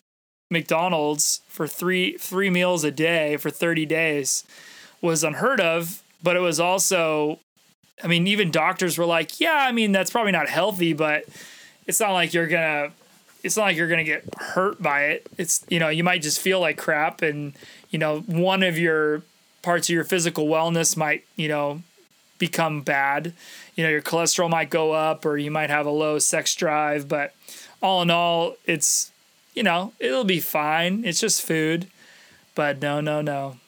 McDonald's 0.50 1.40
for 1.48 1.66
three 1.66 2.16
three 2.18 2.50
meals 2.50 2.84
a 2.84 2.90
day 2.90 3.36
for 3.36 3.50
30 3.50 3.86
days 3.86 4.44
was 5.00 5.24
unheard 5.24 5.60
of, 5.60 6.02
but 6.22 6.36
it 6.36 6.40
was 6.40 6.60
also 6.60 7.38
I 8.02 8.08
mean, 8.08 8.26
even 8.26 8.50
doctors 8.50 8.98
were 8.98 9.06
like, 9.06 9.38
yeah, 9.38 9.64
I 9.68 9.72
mean, 9.72 9.92
that's 9.92 10.10
probably 10.10 10.32
not 10.32 10.48
healthy, 10.48 10.92
but 10.92 11.24
it's 11.86 12.00
not 12.00 12.12
like 12.12 12.34
you're 12.34 12.46
gonna 12.48 12.90
it's 13.42 13.56
not 13.56 13.64
like 13.64 13.76
you're 13.76 13.88
gonna 13.88 14.04
get 14.04 14.24
hurt 14.38 14.80
by 14.82 15.04
it. 15.06 15.26
It's 15.38 15.64
you 15.68 15.78
know 15.78 15.88
you 15.88 16.04
might 16.04 16.22
just 16.22 16.40
feel 16.40 16.60
like 16.60 16.76
crap, 16.78 17.22
and 17.22 17.54
you 17.90 17.98
know 17.98 18.20
one 18.20 18.62
of 18.62 18.78
your 18.78 19.22
parts 19.62 19.88
of 19.88 19.94
your 19.94 20.04
physical 20.04 20.46
wellness 20.46 20.96
might 20.96 21.24
you 21.36 21.48
know 21.48 21.82
become 22.42 22.80
bad. 22.80 23.32
You 23.76 23.84
know 23.84 23.90
your 23.90 24.02
cholesterol 24.02 24.50
might 24.50 24.68
go 24.68 24.90
up, 24.90 25.24
or 25.24 25.38
you 25.38 25.52
might 25.52 25.70
have 25.70 25.86
a 25.86 25.90
low 25.90 26.18
sex 26.18 26.56
drive. 26.56 27.06
But 27.06 27.32
all 27.80 28.02
in 28.02 28.10
all, 28.10 28.56
it's 28.66 29.12
you 29.54 29.62
know 29.62 29.92
it'll 30.00 30.24
be 30.24 30.40
fine. 30.40 31.04
It's 31.04 31.20
just 31.20 31.40
food. 31.40 31.86
But 32.56 32.82
no, 32.82 33.00
no, 33.00 33.22
no. 33.22 33.58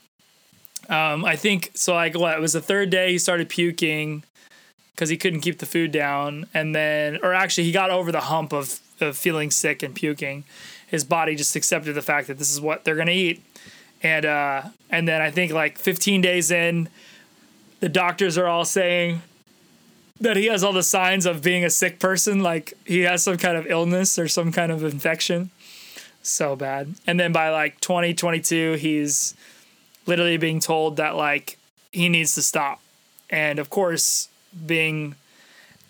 Um, 0.89 1.25
I 1.25 1.37
think 1.37 1.71
so. 1.75 1.95
Like 1.95 2.19
what? 2.19 2.37
It 2.37 2.41
was 2.41 2.55
the 2.55 2.61
third 2.61 2.91
day 2.91 3.13
he 3.13 3.19
started 3.19 3.49
puking 3.49 4.25
because 4.91 5.09
he 5.09 5.17
couldn't 5.17 5.43
keep 5.43 5.61
the 5.61 5.67
food 5.67 5.93
down, 5.93 6.47
and 6.53 6.75
then, 6.75 7.21
or 7.23 7.33
actually, 7.33 7.65
he 7.65 7.73
got 7.73 7.91
over 7.91 8.11
the 8.11 8.23
hump 8.23 8.53
of 8.53 8.81
of 9.01 9.17
feeling 9.17 9.53
sick 9.53 9.85
and 9.85 9.95
puking. 9.95 10.43
His 10.89 11.05
body 11.05 11.37
just 11.37 11.55
accepted 11.55 11.95
the 11.95 12.03
fact 12.03 12.27
that 12.27 12.39
this 12.39 12.51
is 12.51 12.61
what 12.61 12.83
they're 12.83 12.97
gonna 12.97 13.13
eat, 13.13 13.41
and 14.03 14.27
uh, 14.27 14.63
and 14.91 15.07
then 15.07 15.23
I 15.23 15.31
think 15.31 15.53
like 15.53 15.79
15 15.79 16.21
days 16.21 16.51
in, 16.51 16.89
the 17.85 17.91
doctors 17.91 18.39
are 18.39 18.47
all 18.47 18.65
saying 18.65 19.21
that 20.19 20.39
he 20.39 20.47
has 20.47 20.65
all 20.65 20.73
the 20.73 20.83
signs 20.83 21.27
of 21.27 21.43
being 21.43 21.67
a 21.67 21.69
sick 21.69 21.99
person, 21.99 22.43
like 22.43 22.73
he 22.87 23.01
has 23.01 23.23
some 23.23 23.37
kind 23.37 23.59
of 23.59 23.67
illness 23.67 24.19
or 24.19 24.27
some 24.27 24.51
kind 24.53 24.73
of 24.73 24.83
infection. 24.83 25.51
So 26.23 26.57
bad. 26.57 26.95
And 27.07 27.21
then 27.21 27.31
by 27.31 27.51
like 27.51 27.79
2022, 27.81 28.79
he's 28.81 29.35
literally 30.07 30.39
being 30.39 30.61
told 30.61 30.97
that 30.97 31.15
like 31.15 31.59
he 31.93 32.09
needs 32.09 32.35
to 32.37 32.43
stop. 32.43 32.81
And 33.29 33.59
of 33.59 33.69
course, 33.69 34.31
being 34.65 35.15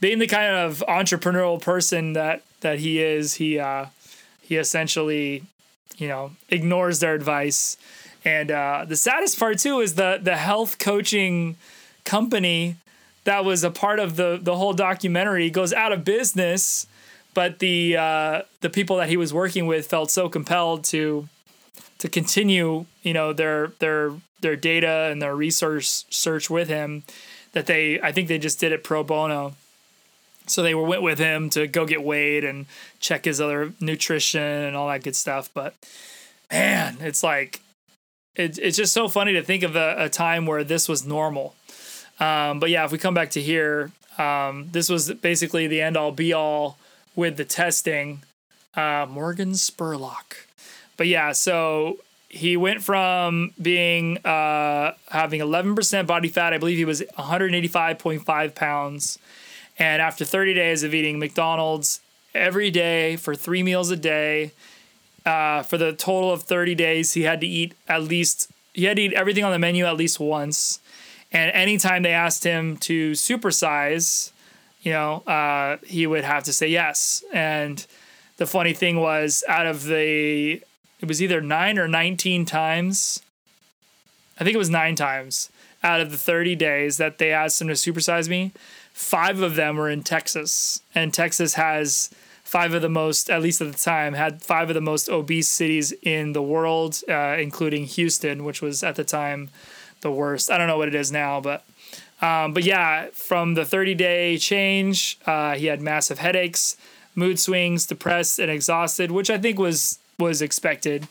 being 0.00 0.18
the 0.18 0.26
kind 0.26 0.52
of 0.52 0.82
entrepreneurial 0.88 1.62
person 1.62 2.14
that 2.14 2.42
that 2.62 2.80
he 2.80 3.00
is, 3.00 3.34
he 3.34 3.60
uh, 3.60 3.86
he 4.40 4.56
essentially, 4.56 5.44
you 5.96 6.08
know, 6.08 6.32
ignores 6.48 6.98
their 6.98 7.14
advice. 7.14 7.76
And 8.24 8.50
uh, 8.50 8.84
the 8.88 8.96
saddest 8.96 9.38
part 9.38 9.60
too 9.60 9.78
is 9.78 9.94
the 9.94 10.18
the 10.20 10.36
health 10.36 10.80
coaching 10.80 11.54
company 12.04 12.76
that 13.24 13.44
was 13.44 13.64
a 13.64 13.70
part 13.70 13.98
of 13.98 14.16
the 14.16 14.38
the 14.40 14.56
whole 14.56 14.72
documentary 14.72 15.50
goes 15.50 15.72
out 15.72 15.92
of 15.92 16.04
business. 16.04 16.86
But 17.32 17.58
the 17.58 17.96
uh, 17.96 18.42
the 18.60 18.70
people 18.70 18.96
that 18.96 19.08
he 19.08 19.16
was 19.16 19.32
working 19.34 19.66
with 19.66 19.86
felt 19.86 20.10
so 20.10 20.28
compelled 20.28 20.84
to 20.84 21.28
to 21.98 22.08
continue, 22.08 22.86
you 23.02 23.12
know, 23.12 23.32
their 23.32 23.68
their 23.78 24.12
their 24.40 24.56
data 24.56 25.08
and 25.10 25.20
their 25.20 25.34
resource 25.34 26.04
search 26.10 26.48
with 26.48 26.68
him 26.68 27.02
that 27.52 27.66
they 27.66 28.00
I 28.00 28.12
think 28.12 28.28
they 28.28 28.38
just 28.38 28.60
did 28.60 28.72
it 28.72 28.84
pro 28.84 29.02
bono 29.02 29.54
so 30.46 30.62
they 30.62 30.74
went 30.74 31.02
with 31.02 31.18
him 31.18 31.48
to 31.50 31.66
go 31.66 31.86
get 31.86 32.02
weighed 32.02 32.44
and 32.44 32.66
check 33.00 33.24
his 33.24 33.40
other 33.40 33.72
nutrition 33.80 34.42
and 34.42 34.76
all 34.76 34.88
that 34.88 35.02
good 35.02 35.16
stuff. 35.16 35.48
But 35.54 35.74
man, 36.52 36.98
it's 37.00 37.22
like 37.22 37.60
it, 38.36 38.58
it's 38.58 38.76
just 38.76 38.92
so 38.92 39.08
funny 39.08 39.32
to 39.34 39.42
think 39.42 39.62
of 39.62 39.76
a, 39.76 39.94
a 39.98 40.08
time 40.08 40.46
where 40.46 40.64
this 40.64 40.88
was 40.88 41.06
normal. 41.06 41.54
Um, 42.20 42.60
but 42.60 42.70
yeah, 42.70 42.84
if 42.84 42.92
we 42.92 42.98
come 42.98 43.14
back 43.14 43.30
to 43.30 43.40
here, 43.40 43.90
um, 44.18 44.68
this 44.72 44.88
was 44.88 45.12
basically 45.14 45.66
the 45.66 45.80
end 45.80 45.96
all 45.96 46.12
be 46.12 46.32
all 46.32 46.78
with 47.16 47.36
the 47.36 47.44
testing. 47.44 48.22
Uh, 48.74 49.06
Morgan 49.08 49.52
Spurlock. 49.52 50.46
But 50.96 51.06
yeah, 51.06 51.32
so 51.32 51.98
he 52.28 52.56
went 52.56 52.82
from 52.82 53.52
being 53.60 54.18
uh, 54.24 54.94
having 55.10 55.40
11% 55.40 56.06
body 56.06 56.28
fat. 56.28 56.52
I 56.52 56.58
believe 56.58 56.76
he 56.76 56.84
was 56.84 57.02
185.5 57.18 58.54
pounds 58.54 59.18
and 59.78 60.00
after 60.00 60.24
30 60.24 60.54
days 60.54 60.82
of 60.82 60.94
eating 60.94 61.18
McDonald's 61.18 62.00
every 62.34 62.70
day 62.70 63.16
for 63.16 63.34
three 63.34 63.62
meals 63.62 63.90
a 63.90 63.96
day, 63.96 64.52
uh, 65.26 65.62
for 65.62 65.78
the 65.78 65.92
total 65.92 66.32
of 66.32 66.42
30 66.42 66.74
days, 66.74 67.14
he 67.14 67.22
had 67.22 67.40
to 67.40 67.46
eat 67.46 67.74
at 67.88 68.02
least, 68.02 68.50
he 68.72 68.84
had 68.84 68.96
to 68.96 69.02
eat 69.02 69.12
everything 69.14 69.44
on 69.44 69.52
the 69.52 69.58
menu 69.58 69.84
at 69.84 69.96
least 69.96 70.20
once. 70.20 70.80
And 71.34 71.50
anytime 71.50 72.04
they 72.04 72.12
asked 72.12 72.44
him 72.44 72.76
to 72.78 73.10
supersize, 73.12 74.30
you 74.82 74.92
know, 74.92 75.16
uh, 75.26 75.78
he 75.84 76.06
would 76.06 76.22
have 76.22 76.44
to 76.44 76.52
say 76.52 76.68
yes. 76.68 77.24
And 77.32 77.84
the 78.36 78.46
funny 78.46 78.72
thing 78.72 79.00
was, 79.00 79.42
out 79.48 79.66
of 79.66 79.84
the, 79.84 80.62
it 81.00 81.08
was 81.08 81.20
either 81.20 81.40
nine 81.40 81.76
or 81.76 81.88
19 81.88 82.44
times, 82.46 83.20
I 84.38 84.44
think 84.44 84.54
it 84.54 84.58
was 84.58 84.70
nine 84.70 84.94
times 84.94 85.50
out 85.82 86.00
of 86.00 86.12
the 86.12 86.16
30 86.16 86.54
days 86.54 86.96
that 86.96 87.18
they 87.18 87.32
asked 87.32 87.60
him 87.60 87.68
to 87.68 87.74
supersize 87.74 88.28
me, 88.28 88.52
five 88.92 89.40
of 89.42 89.56
them 89.56 89.76
were 89.76 89.90
in 89.90 90.02
Texas, 90.02 90.80
and 90.94 91.12
Texas 91.12 91.54
has 91.54 92.10
five 92.42 92.72
of 92.72 92.80
the 92.80 92.88
most, 92.88 93.28
at 93.28 93.42
least 93.42 93.60
at 93.60 93.72
the 93.72 93.78
time, 93.78 94.14
had 94.14 94.40
five 94.40 94.70
of 94.70 94.74
the 94.74 94.80
most 94.80 95.08
obese 95.10 95.48
cities 95.48 95.92
in 96.02 96.32
the 96.32 96.42
world, 96.42 97.02
uh, 97.08 97.36
including 97.38 97.84
Houston, 97.84 98.44
which 98.44 98.62
was 98.62 98.82
at 98.82 98.96
the 98.96 99.04
time 99.04 99.50
the 100.04 100.12
worst. 100.12 100.52
I 100.52 100.58
don't 100.58 100.68
know 100.68 100.78
what 100.78 100.86
it 100.86 100.94
is 100.94 101.10
now, 101.10 101.40
but 101.40 101.64
um, 102.22 102.54
but 102.54 102.62
yeah, 102.62 103.08
from 103.12 103.54
the 103.54 103.64
30 103.64 103.94
day 103.94 104.38
change, 104.38 105.18
uh, 105.26 105.56
he 105.56 105.66
had 105.66 105.82
massive 105.82 106.18
headaches, 106.18 106.76
mood 107.16 107.40
swings, 107.40 107.86
depressed 107.86 108.38
and 108.38 108.50
exhausted, 108.50 109.10
which 109.10 109.28
I 109.28 109.38
think 109.38 109.58
was 109.58 109.98
was 110.18 110.40
expected. 110.40 111.08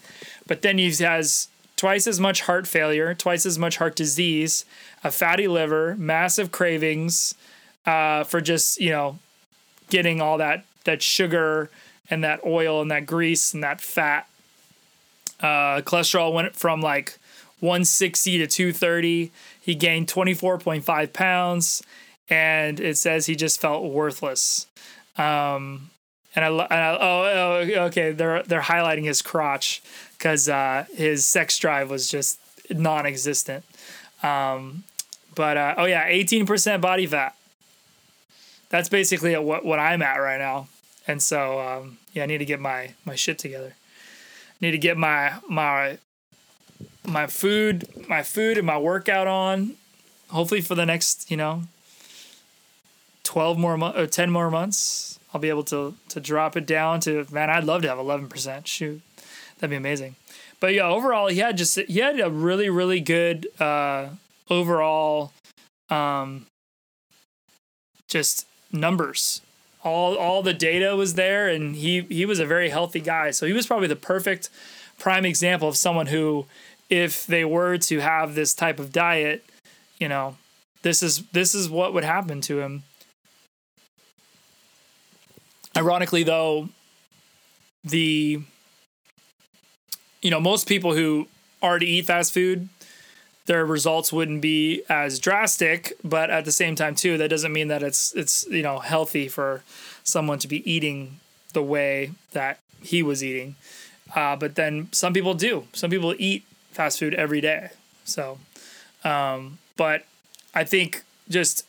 But 0.47 0.61
then 0.61 0.77
he 0.77 0.89
has 1.03 1.49
twice 1.75 2.07
as 2.07 2.19
much 2.19 2.43
heart 2.43 2.65
failure, 2.65 3.13
twice 3.13 3.45
as 3.45 3.59
much 3.59 3.77
heart 3.77 3.95
disease, 3.97 4.63
a 5.03 5.11
fatty 5.11 5.47
liver, 5.47 5.95
massive 5.97 6.51
cravings, 6.51 7.35
uh, 7.85 8.23
for 8.23 8.39
just 8.39 8.79
you 8.79 8.89
know 8.91 9.19
getting 9.89 10.21
all 10.21 10.37
that 10.37 10.65
that 10.85 11.01
sugar 11.01 11.69
and 12.09 12.23
that 12.23 12.39
oil 12.45 12.81
and 12.81 12.91
that 12.91 13.05
grease 13.05 13.53
and 13.53 13.63
that 13.63 13.81
fat. 13.81 14.27
Uh, 15.39 15.81
cholesterol 15.81 16.33
went 16.33 16.55
from 16.55 16.79
like 16.79 17.17
160 17.63 18.39
to 18.39 18.47
230. 18.47 19.31
He 19.59 19.75
gained 19.75 20.07
24.5 20.07 21.13
pounds, 21.13 21.81
and 22.29 22.79
it 22.79 22.97
says 22.97 23.25
he 23.25 23.35
just 23.35 23.59
felt 23.59 23.83
worthless. 23.83 24.67
Um, 25.17 25.89
and 26.35 26.43
I, 26.43 26.47
and 26.49 26.73
I 26.73 26.97
oh, 26.99 27.23
oh 27.77 27.83
okay 27.85 28.11
they're 28.11 28.41
they're 28.43 28.61
highlighting 28.61 29.05
his 29.05 29.21
crotch 29.21 29.83
because 30.17 30.49
uh, 30.49 30.85
his 30.93 31.25
sex 31.25 31.57
drive 31.57 31.89
was 31.89 32.09
just 32.09 32.39
non-existent. 32.69 33.63
Um, 34.23 34.83
but 35.35 35.57
uh, 35.57 35.75
oh 35.77 35.85
yeah, 35.85 36.09
18% 36.09 36.81
body 36.81 37.05
fat 37.05 37.35
that's 38.73 38.89
basically 38.89 39.37
what 39.37 39.63
what 39.63 39.77
I'm 39.77 40.01
at 40.01 40.15
right 40.15 40.39
now. 40.39 40.67
And 41.07 41.21
so 41.21 41.59
um, 41.59 41.99
yeah, 42.11 42.23
I 42.23 42.25
need 42.25 42.39
to 42.39 42.45
get 42.45 42.59
my 42.59 42.95
my 43.05 43.13
shit 43.13 43.37
together. 43.37 43.75
I 43.75 44.65
need 44.65 44.71
to 44.71 44.79
get 44.79 44.97
my 44.97 45.35
my 45.47 45.99
my 47.13 47.27
food 47.27 47.87
my 48.09 48.23
food 48.23 48.57
and 48.57 48.67
my 48.67 48.77
workout 48.77 49.27
on. 49.27 49.75
Hopefully 50.29 50.61
for 50.61 50.75
the 50.75 50.85
next 50.85 51.29
you 51.29 51.37
know 51.37 51.63
twelve 53.23 53.57
more 53.57 53.77
months 53.77 53.97
or 53.97 54.07
ten 54.07 54.31
more 54.31 54.49
months, 54.49 55.19
I'll 55.33 55.41
be 55.41 55.49
able 55.49 55.63
to 55.65 55.95
to 56.09 56.19
drop 56.19 56.57
it 56.57 56.65
down 56.65 56.99
to 57.01 57.25
man. 57.31 57.49
I'd 57.49 57.63
love 57.63 57.83
to 57.83 57.89
have 57.89 57.99
eleven 57.99 58.27
percent. 58.27 58.67
Shoot, 58.67 59.01
that'd 59.57 59.69
be 59.69 59.75
amazing. 59.75 60.15
But 60.59 60.73
yeah, 60.73 60.87
overall, 60.87 61.27
he 61.27 61.39
had 61.39 61.57
just 61.57 61.77
he 61.79 61.99
had 61.99 62.19
a 62.19 62.29
really 62.29 62.69
really 62.69 62.99
good 62.99 63.47
uh, 63.59 64.09
overall 64.49 65.31
um, 65.89 66.47
just 68.07 68.47
numbers 68.71 69.41
all 69.83 70.15
all 70.15 70.41
the 70.41 70.53
data 70.53 70.95
was 70.95 71.15
there, 71.15 71.47
and 71.47 71.75
he 71.75 72.01
he 72.01 72.25
was 72.25 72.39
a 72.39 72.45
very 72.45 72.69
healthy 72.69 72.99
guy. 72.99 73.31
So 73.31 73.45
he 73.45 73.53
was 73.53 73.67
probably 73.67 73.87
the 73.87 73.95
perfect 73.95 74.49
prime 74.97 75.25
example 75.25 75.67
of 75.67 75.75
someone 75.75 76.07
who, 76.07 76.45
if 76.93 77.25
they 77.25 77.43
were 77.43 77.79
to 77.79 77.99
have 78.01 78.35
this 78.35 78.53
type 78.53 78.79
of 78.79 78.91
diet, 78.91 79.43
you 79.97 80.07
know, 80.07 80.37
this 80.83 81.01
is 81.01 81.23
this 81.31 81.55
is 81.55 81.67
what 81.67 81.91
would 81.91 82.03
happen 82.03 82.39
to 82.41 82.59
him. 82.59 82.83
Ironically, 85.75 86.21
though, 86.21 86.69
the 87.83 88.43
you 90.21 90.29
know 90.29 90.39
most 90.39 90.67
people 90.67 90.93
who 90.93 91.27
already 91.63 91.89
eat 91.89 92.05
fast 92.05 92.31
food 92.31 92.69
their 93.45 93.65
results 93.65 94.13
wouldn't 94.13 94.41
be 94.41 94.83
as 94.87 95.19
drastic 95.19 95.93
but 96.03 96.29
at 96.29 96.45
the 96.45 96.51
same 96.51 96.75
time 96.75 96.93
too 96.95 97.17
that 97.17 97.29
doesn't 97.29 97.51
mean 97.51 97.69
that 97.69 97.81
it's 97.81 98.13
it's 98.13 98.45
you 98.49 98.61
know 98.61 98.79
healthy 98.79 99.27
for 99.27 99.63
someone 100.03 100.37
to 100.39 100.47
be 100.47 100.69
eating 100.71 101.19
the 101.53 101.63
way 101.63 102.11
that 102.31 102.59
he 102.81 103.01
was 103.01 103.23
eating 103.23 103.55
uh, 104.15 104.35
but 104.35 104.55
then 104.55 104.87
some 104.91 105.11
people 105.11 105.33
do 105.33 105.65
some 105.73 105.89
people 105.89 106.13
eat 106.19 106.45
fast 106.73 106.99
food 106.99 107.13
every 107.13 107.41
day 107.41 107.69
so 108.03 108.37
um, 109.03 109.57
but 109.77 110.05
i 110.53 110.63
think 110.63 111.03
just 111.29 111.65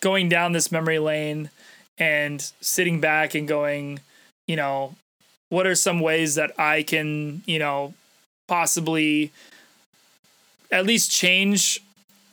going 0.00 0.28
down 0.28 0.52
this 0.52 0.72
memory 0.72 0.98
lane 0.98 1.50
and 1.98 2.52
sitting 2.60 3.00
back 3.00 3.34
and 3.34 3.46
going 3.46 4.00
you 4.46 4.56
know 4.56 4.94
what 5.52 5.66
are 5.66 5.74
some 5.74 6.00
ways 6.00 6.36
that 6.36 6.58
I 6.58 6.82
can, 6.82 7.42
you 7.44 7.58
know, 7.58 7.92
possibly 8.48 9.32
at 10.70 10.86
least 10.86 11.10
change 11.10 11.78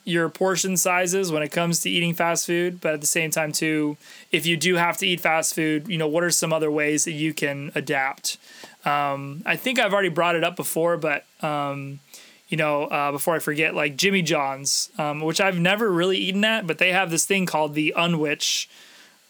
your 0.04 0.30
portion 0.30 0.74
sizes 0.78 1.30
when 1.30 1.42
it 1.42 1.52
comes 1.52 1.80
to 1.80 1.90
eating 1.90 2.14
fast 2.14 2.46
food, 2.46 2.80
but 2.80 2.94
at 2.94 3.02
the 3.02 3.06
same 3.06 3.30
time 3.30 3.52
too, 3.52 3.98
if 4.32 4.46
you 4.46 4.56
do 4.56 4.76
have 4.76 4.96
to 4.96 5.06
eat 5.06 5.20
fast 5.20 5.54
food, 5.54 5.86
you 5.86 5.98
know, 5.98 6.08
what 6.08 6.24
are 6.24 6.30
some 6.30 6.50
other 6.50 6.70
ways 6.70 7.04
that 7.04 7.12
you 7.12 7.34
can 7.34 7.70
adapt? 7.74 8.38
Um, 8.84 9.42
I 9.44 9.56
think 9.56 9.78
I've 9.78 9.92
already 9.92 10.08
brought 10.08 10.36
it 10.36 10.44
up 10.44 10.56
before, 10.56 10.96
but 10.96 11.24
um, 11.42 12.00
you 12.48 12.56
know, 12.56 12.84
uh, 12.84 13.12
before 13.12 13.34
I 13.34 13.38
forget, 13.38 13.74
like 13.74 13.96
Jimmy 13.96 14.22
John's, 14.22 14.90
um, 14.98 15.20
which 15.20 15.40
I've 15.40 15.58
never 15.58 15.90
really 15.90 16.18
eaten 16.18 16.44
at, 16.44 16.66
but 16.66 16.78
they 16.78 16.92
have 16.92 17.10
this 17.10 17.26
thing 17.26 17.46
called 17.46 17.74
the 17.74 17.94
Unwich, 17.96 18.68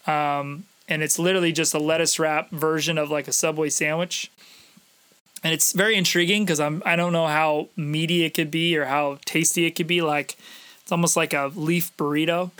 um, 0.07 0.63
and 0.87 1.03
it's 1.03 1.19
literally 1.19 1.51
just 1.51 1.73
a 1.73 1.79
lettuce 1.79 2.17
wrap 2.19 2.49
version 2.49 2.97
of 2.97 3.09
like 3.11 3.27
a 3.27 3.31
Subway 3.31 3.69
sandwich. 3.69 4.31
And 5.43 5.53
it's 5.53 5.71
very 5.71 5.95
intriguing 5.95 6.45
because 6.45 6.59
I'm 6.59 6.83
I 6.85 6.95
don't 6.95 7.13
know 7.13 7.27
how 7.27 7.69
meaty 7.75 8.23
it 8.23 8.33
could 8.33 8.51
be 8.51 8.77
or 8.77 8.85
how 8.85 9.17
tasty 9.25 9.65
it 9.65 9.71
could 9.71 9.87
be. 9.87 10.01
Like 10.01 10.37
it's 10.81 10.91
almost 10.91 11.17
like 11.17 11.33
a 11.33 11.51
leaf 11.55 11.95
burrito. 11.97 12.51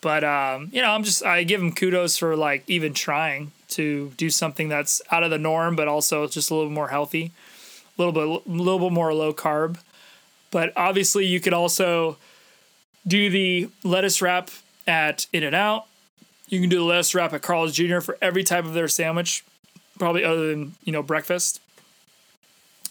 But 0.00 0.24
um, 0.24 0.68
you 0.72 0.82
know, 0.82 0.90
I'm 0.90 1.02
just 1.02 1.24
I 1.24 1.44
give 1.44 1.60
them 1.60 1.72
kudos 1.72 2.16
for 2.16 2.36
like 2.36 2.64
even 2.68 2.94
trying 2.94 3.52
to 3.70 4.12
do 4.16 4.30
something 4.30 4.68
that's 4.68 5.00
out 5.10 5.22
of 5.22 5.30
the 5.30 5.38
norm, 5.38 5.76
but 5.76 5.88
also 5.88 6.26
just 6.26 6.50
a 6.50 6.54
little 6.54 6.70
more 6.70 6.88
healthy, 6.88 7.32
a 7.98 8.02
little 8.02 8.12
bit 8.12 8.46
a 8.46 8.50
little 8.50 8.78
bit 8.78 8.92
more 8.92 9.12
low 9.14 9.32
carb. 9.32 9.78
But 10.50 10.72
obviously, 10.76 11.26
you 11.26 11.40
could 11.40 11.54
also 11.54 12.16
do 13.06 13.28
the 13.28 13.68
lettuce 13.82 14.22
wrap 14.22 14.50
at 14.86 15.26
In 15.32 15.42
and 15.42 15.54
Out 15.54 15.86
you 16.48 16.60
can 16.60 16.68
do 16.68 16.76
the 16.76 16.84
lettuce 16.84 17.14
wrap 17.14 17.32
at 17.32 17.42
Carl's 17.42 17.72
Jr. 17.72 18.00
for 18.00 18.18
every 18.20 18.44
type 18.44 18.64
of 18.64 18.74
their 18.74 18.88
sandwich, 18.88 19.44
probably 19.98 20.24
other 20.24 20.48
than 20.48 20.74
you 20.84 20.92
know 20.92 21.02
breakfast. 21.02 21.60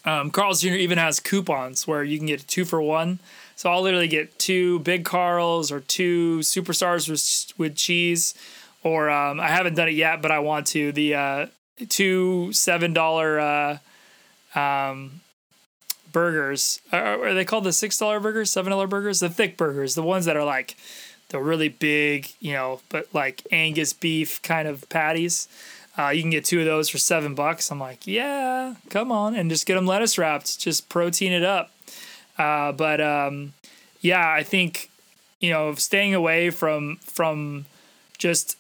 Um, 0.05 0.31
Carl's 0.31 0.61
Jr. 0.61 0.73
even 0.73 0.97
has 0.97 1.19
coupons 1.19 1.87
where 1.87 2.03
you 2.03 2.17
can 2.17 2.27
get 2.27 2.45
two 2.47 2.65
for 2.65 2.81
one. 2.81 3.19
So 3.55 3.69
I'll 3.69 3.81
literally 3.81 4.09
get 4.09 4.37
two 4.37 4.79
big 4.79 5.05
Carls 5.05 5.71
or 5.71 5.79
two 5.79 6.39
superstars 6.39 7.07
with, 7.07 7.57
with 7.57 7.77
cheese, 7.77 8.33
or 8.83 9.09
um, 9.09 9.39
I 9.39 9.47
haven't 9.47 9.75
done 9.75 9.87
it 9.87 9.95
yet, 9.95 10.21
but 10.21 10.31
I 10.31 10.39
want 10.39 10.67
to. 10.67 10.91
The 10.91 11.15
uh, 11.15 11.45
two 11.89 12.51
seven 12.53 12.93
dollar 12.93 13.39
uh, 13.39 13.77
um, 14.55 15.21
burgers 16.11 16.79
are, 16.91 17.27
are 17.27 17.33
they 17.33 17.45
called 17.45 17.63
the 17.63 17.73
six 17.73 17.97
dollar 17.97 18.19
burgers, 18.19 18.51
seven 18.51 18.71
dollar 18.71 18.87
burgers, 18.87 19.19
the 19.19 19.29
thick 19.29 19.57
burgers, 19.57 19.95
the 19.95 20.03
ones 20.03 20.25
that 20.25 20.37
are 20.37 20.43
like 20.43 20.75
the 21.29 21.39
really 21.39 21.69
big, 21.69 22.29
you 22.39 22.53
know, 22.53 22.81
but 22.89 23.07
like 23.13 23.45
Angus 23.51 23.93
beef 23.93 24.41
kind 24.41 24.67
of 24.67 24.87
patties. 24.89 25.47
Uh, 25.97 26.09
you 26.09 26.21
can 26.21 26.31
get 26.31 26.43
two 26.43 26.59
of 26.59 26.65
those 26.65 26.89
for 26.89 26.97
seven 26.97 27.35
bucks. 27.35 27.71
I'm 27.71 27.79
like, 27.79 28.07
yeah, 28.07 28.75
come 28.89 29.11
on, 29.11 29.35
and 29.35 29.49
just 29.49 29.65
get 29.65 29.75
them 29.75 29.85
lettuce 29.85 30.17
wrapped. 30.17 30.59
Just 30.59 30.89
protein 30.89 31.31
it 31.31 31.43
up. 31.43 31.71
Uh, 32.37 32.71
but 32.71 32.99
um, 32.99 33.53
yeah, 34.01 34.27
I 34.31 34.41
think 34.43 34.89
you 35.43 35.49
know, 35.49 35.75
staying 35.75 36.15
away 36.15 36.49
from 36.49 36.95
from 37.01 37.65
just 38.17 38.57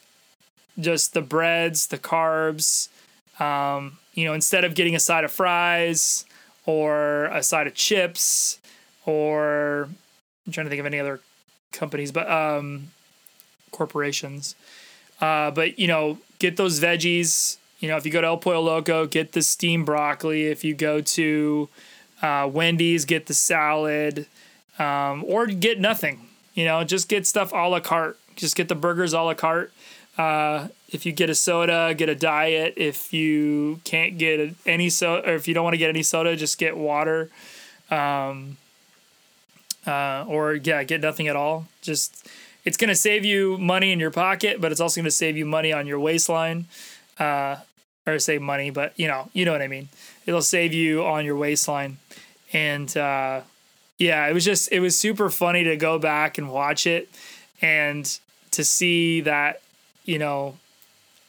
just 0.79 1.13
the 1.13 1.21
breads, 1.21 1.87
the 1.87 1.97
carbs. 1.97 2.89
Um, 3.39 3.97
you 4.13 4.25
know, 4.25 4.33
instead 4.33 4.63
of 4.63 4.75
getting 4.75 4.95
a 4.95 4.99
side 4.99 5.23
of 5.23 5.31
fries 5.31 6.25
or 6.65 7.25
a 7.25 7.43
side 7.43 7.67
of 7.67 7.73
chips, 7.73 8.59
or 9.05 9.89
I'm 10.45 10.53
trying 10.53 10.65
to 10.65 10.69
think 10.69 10.79
of 10.79 10.85
any 10.85 10.99
other 10.99 11.19
companies, 11.71 12.11
but 12.11 12.29
um, 12.29 12.91
corporations. 13.71 14.55
Uh, 15.19 15.51
but 15.51 15.79
you 15.79 15.87
know, 15.87 16.19
get 16.39 16.57
those 16.57 16.79
veggies. 16.79 17.57
You 17.79 17.89
know, 17.89 17.97
if 17.97 18.05
you 18.05 18.11
go 18.11 18.21
to 18.21 18.27
El 18.27 18.37
Pollo 18.37 18.61
Loco, 18.61 19.05
get 19.05 19.33
the 19.33 19.41
steamed 19.41 19.85
broccoli. 19.85 20.45
If 20.45 20.63
you 20.63 20.73
go 20.73 21.01
to 21.01 21.69
uh, 22.21 22.49
Wendy's, 22.51 23.03
get 23.03 23.25
the 23.25 23.33
salad, 23.33 24.27
um, 24.79 25.23
or 25.27 25.47
get 25.47 25.79
nothing. 25.79 26.29
You 26.53 26.65
know, 26.65 26.83
just 26.83 27.09
get 27.09 27.27
stuff 27.27 27.51
a 27.51 27.67
la 27.67 27.79
carte. 27.79 28.17
Just 28.35 28.55
get 28.55 28.69
the 28.69 28.75
burgers 28.75 29.13
a 29.13 29.21
la 29.21 29.33
carte. 29.33 29.71
Uh, 30.17 30.67
if 30.89 31.05
you 31.05 31.11
get 31.11 31.29
a 31.29 31.35
soda, 31.35 31.93
get 31.97 32.09
a 32.09 32.15
diet. 32.15 32.75
If 32.77 33.13
you 33.13 33.81
can't 33.83 34.17
get 34.17 34.53
any 34.65 34.89
soda, 34.89 35.29
or 35.29 35.33
if 35.35 35.47
you 35.47 35.53
don't 35.53 35.63
want 35.63 35.73
to 35.73 35.79
get 35.79 35.89
any 35.89 36.03
soda, 36.03 36.35
just 36.35 36.57
get 36.57 36.77
water. 36.77 37.29
Um, 37.89 38.57
uh, 39.85 40.25
or 40.27 40.53
yeah, 40.53 40.83
get 40.83 41.01
nothing 41.01 41.27
at 41.27 41.35
all. 41.35 41.67
Just 41.81 42.27
it's 42.63 42.77
to 42.77 42.95
save 42.95 43.25
you 43.25 43.57
money 43.57 43.91
in 43.91 43.99
your 43.99 44.11
pocket, 44.11 44.61
but 44.61 44.71
it's 44.71 44.79
also 44.79 45.01
to 45.01 45.11
save 45.11 45.35
you 45.35 45.45
money 45.45 45.73
on 45.73 45.87
your 45.87 45.99
waistline. 45.99 46.65
Uh, 47.19 47.57
or 48.05 48.19
save 48.19 48.41
money, 48.41 48.69
but 48.69 48.97
you 48.97 49.07
know, 49.07 49.29
you 49.33 49.45
know 49.45 49.51
what 49.51 49.61
I 49.61 49.67
mean. 49.67 49.89
It'll 50.25 50.41
save 50.41 50.73
you 50.73 51.05
on 51.05 51.25
your 51.25 51.37
waistline, 51.37 51.97
and 52.51 52.95
uh, 52.97 53.41
yeah, 53.97 54.27
it 54.27 54.33
was 54.33 54.45
just 54.45 54.71
it 54.71 54.79
was 54.79 54.97
super 54.97 55.29
funny 55.29 55.63
to 55.63 55.77
go 55.77 55.99
back 55.99 56.37
and 56.37 56.51
watch 56.51 56.85
it, 56.85 57.09
and 57.61 58.19
to 58.51 58.63
see 58.63 59.21
that 59.21 59.61
you 60.05 60.19
know 60.19 60.57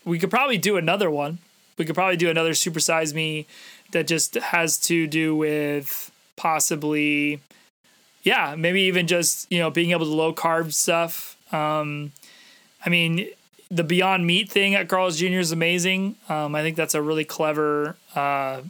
we 0.04 0.18
could 0.18 0.30
probably 0.30 0.58
do 0.58 0.76
another 0.76 1.10
one. 1.10 1.38
We 1.76 1.84
could 1.84 1.94
probably 1.94 2.16
do 2.16 2.30
another 2.30 2.52
supersize 2.52 3.14
me 3.14 3.46
that 3.92 4.06
just 4.06 4.34
has 4.34 4.78
to 4.78 5.06
do 5.06 5.34
with 5.34 6.10
possibly 6.36 7.40
yeah, 8.24 8.54
maybe 8.56 8.82
even 8.82 9.06
just 9.06 9.50
you 9.52 9.58
know 9.58 9.70
being 9.70 9.90
able 9.92 10.06
to 10.06 10.12
low 10.12 10.32
carb 10.32 10.72
stuff. 10.72 11.36
Um, 11.52 12.12
I 12.84 12.90
mean, 12.90 13.28
the 13.70 13.84
Beyond 13.84 14.26
Meat 14.26 14.50
thing 14.50 14.74
at 14.74 14.88
Carl's 14.88 15.18
Jr. 15.18 15.38
is 15.38 15.52
amazing. 15.52 16.16
Um, 16.28 16.54
I 16.54 16.62
think 16.62 16.76
that's 16.76 16.94
a 16.94 17.02
really 17.02 17.24
clever. 17.24 17.96
Uh, 18.16 18.62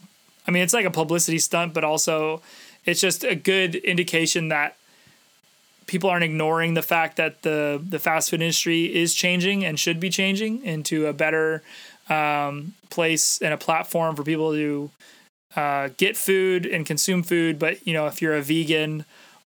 I 0.47 0.51
mean, 0.51 0.63
it's 0.63 0.75
like 0.75 0.85
a 0.85 0.91
publicity 0.91 1.39
stunt, 1.39 1.73
but 1.73 1.85
also 1.85 2.43
it's 2.85 3.01
just 3.01 3.25
a 3.25 3.35
good 3.35 3.77
indication 3.77 4.49
that 4.49 4.77
people 5.87 6.11
aren't 6.11 6.25
ignoring 6.25 6.75
the 6.75 6.83
fact 6.83 7.17
that 7.17 7.43
the 7.43 7.83
the 7.87 7.99
fast 7.99 8.31
food 8.31 8.43
industry 8.43 8.95
is 8.95 9.15
changing 9.15 9.65
and 9.65 9.79
should 9.79 10.01
be 10.01 10.11
changing 10.11 10.65
into 10.65 11.07
a 11.07 11.13
better 11.13 11.63
um, 12.09 12.75
place 12.91 13.41
and 13.41 13.55
a 13.55 13.59
platform 13.59 14.15
for 14.17 14.23
people 14.23 14.53
to 14.53 14.91
uh, 15.57 15.89
get 15.97 16.17
food 16.17 16.67
and 16.67 16.87
consume 16.87 17.23
food. 17.23 17.59
But 17.59 17.87
you 17.87 17.93
know, 17.93 18.07
if 18.07 18.21
you're 18.21 18.35
a 18.35 18.43
vegan 18.43 19.05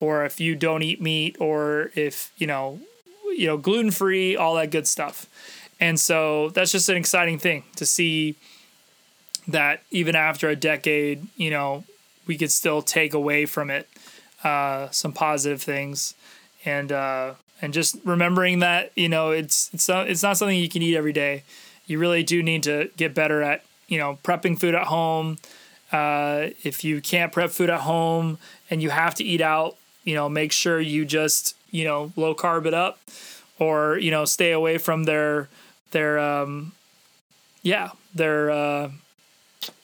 or 0.04 0.26
if 0.26 0.40
you 0.40 0.54
don't 0.54 0.84
eat 0.84 1.02
meat 1.02 1.38
or 1.40 1.92
if 1.96 2.32
you 2.38 2.46
know 2.46 2.80
you 3.36 3.48
know 3.48 3.58
gluten 3.58 3.90
free 3.90 4.36
all 4.36 4.56
that 4.56 4.70
good 4.70 4.88
stuff 4.88 5.28
and 5.80 6.00
so 6.00 6.50
that's 6.50 6.72
just 6.72 6.90
an 6.90 6.98
exciting 6.98 7.40
thing 7.40 7.64
to 7.76 7.86
see 7.86 8.36
that 9.48 9.82
even 9.92 10.16
after 10.16 10.50
a 10.50 10.56
decade 10.56 11.26
you 11.38 11.50
know 11.50 11.84
we 12.28 12.38
could 12.38 12.52
still 12.52 12.82
take 12.82 13.14
away 13.14 13.46
from 13.46 13.70
it 13.70 13.88
uh, 14.44 14.90
some 14.92 15.14
positive 15.14 15.62
things. 15.62 16.14
And 16.66 16.92
uh, 16.92 17.34
and 17.62 17.74
just 17.74 17.98
remembering 18.06 18.60
that 18.60 18.92
you 18.96 19.10
know 19.10 19.32
it's 19.32 19.70
it's 19.74 19.90
not, 19.90 20.10
it's 20.10 20.24
not 20.24 20.38
something 20.38 20.58
you 20.58 20.70
can 20.70 20.82
eat 20.82 20.96
every 20.96 21.14
day. 21.14 21.44
You 21.88 22.00
really 22.00 22.24
do 22.24 22.42
need 22.42 22.64
to 22.64 22.90
get 22.96 23.14
better 23.14 23.42
at 23.42 23.64
you 23.88 23.98
know 23.98 24.18
prepping 24.24 24.60
food 24.60 24.76
at 24.76 24.88
home. 24.88 25.38
Uh, 25.92 26.50
if 26.64 26.84
you 26.84 27.02
can't 27.02 27.32
prep 27.32 27.52
food 27.52 27.70
at 27.70 27.82
home 27.82 28.40
and 28.70 28.82
you 28.82 28.90
have 28.90 29.14
to 29.16 29.24
eat 29.24 29.42
out 29.42 29.76
you 30.04 30.16
know, 30.16 30.30
make 30.30 30.52
sure 30.52 30.80
you 30.80 31.06
just, 31.06 31.56
you 31.72 31.84
know, 31.84 32.12
low 32.16 32.36
carb 32.36 32.66
it 32.66 32.74
up 32.74 33.00
or, 33.60 33.98
you 33.98 34.12
know, 34.12 34.26
stay 34.26 34.52
away 34.52 34.78
from 34.78 35.06
their, 35.06 35.48
their, 35.92 36.20
um, 36.20 36.74
yeah, 37.62 37.92
their, 38.14 38.52
uh, 38.52 38.92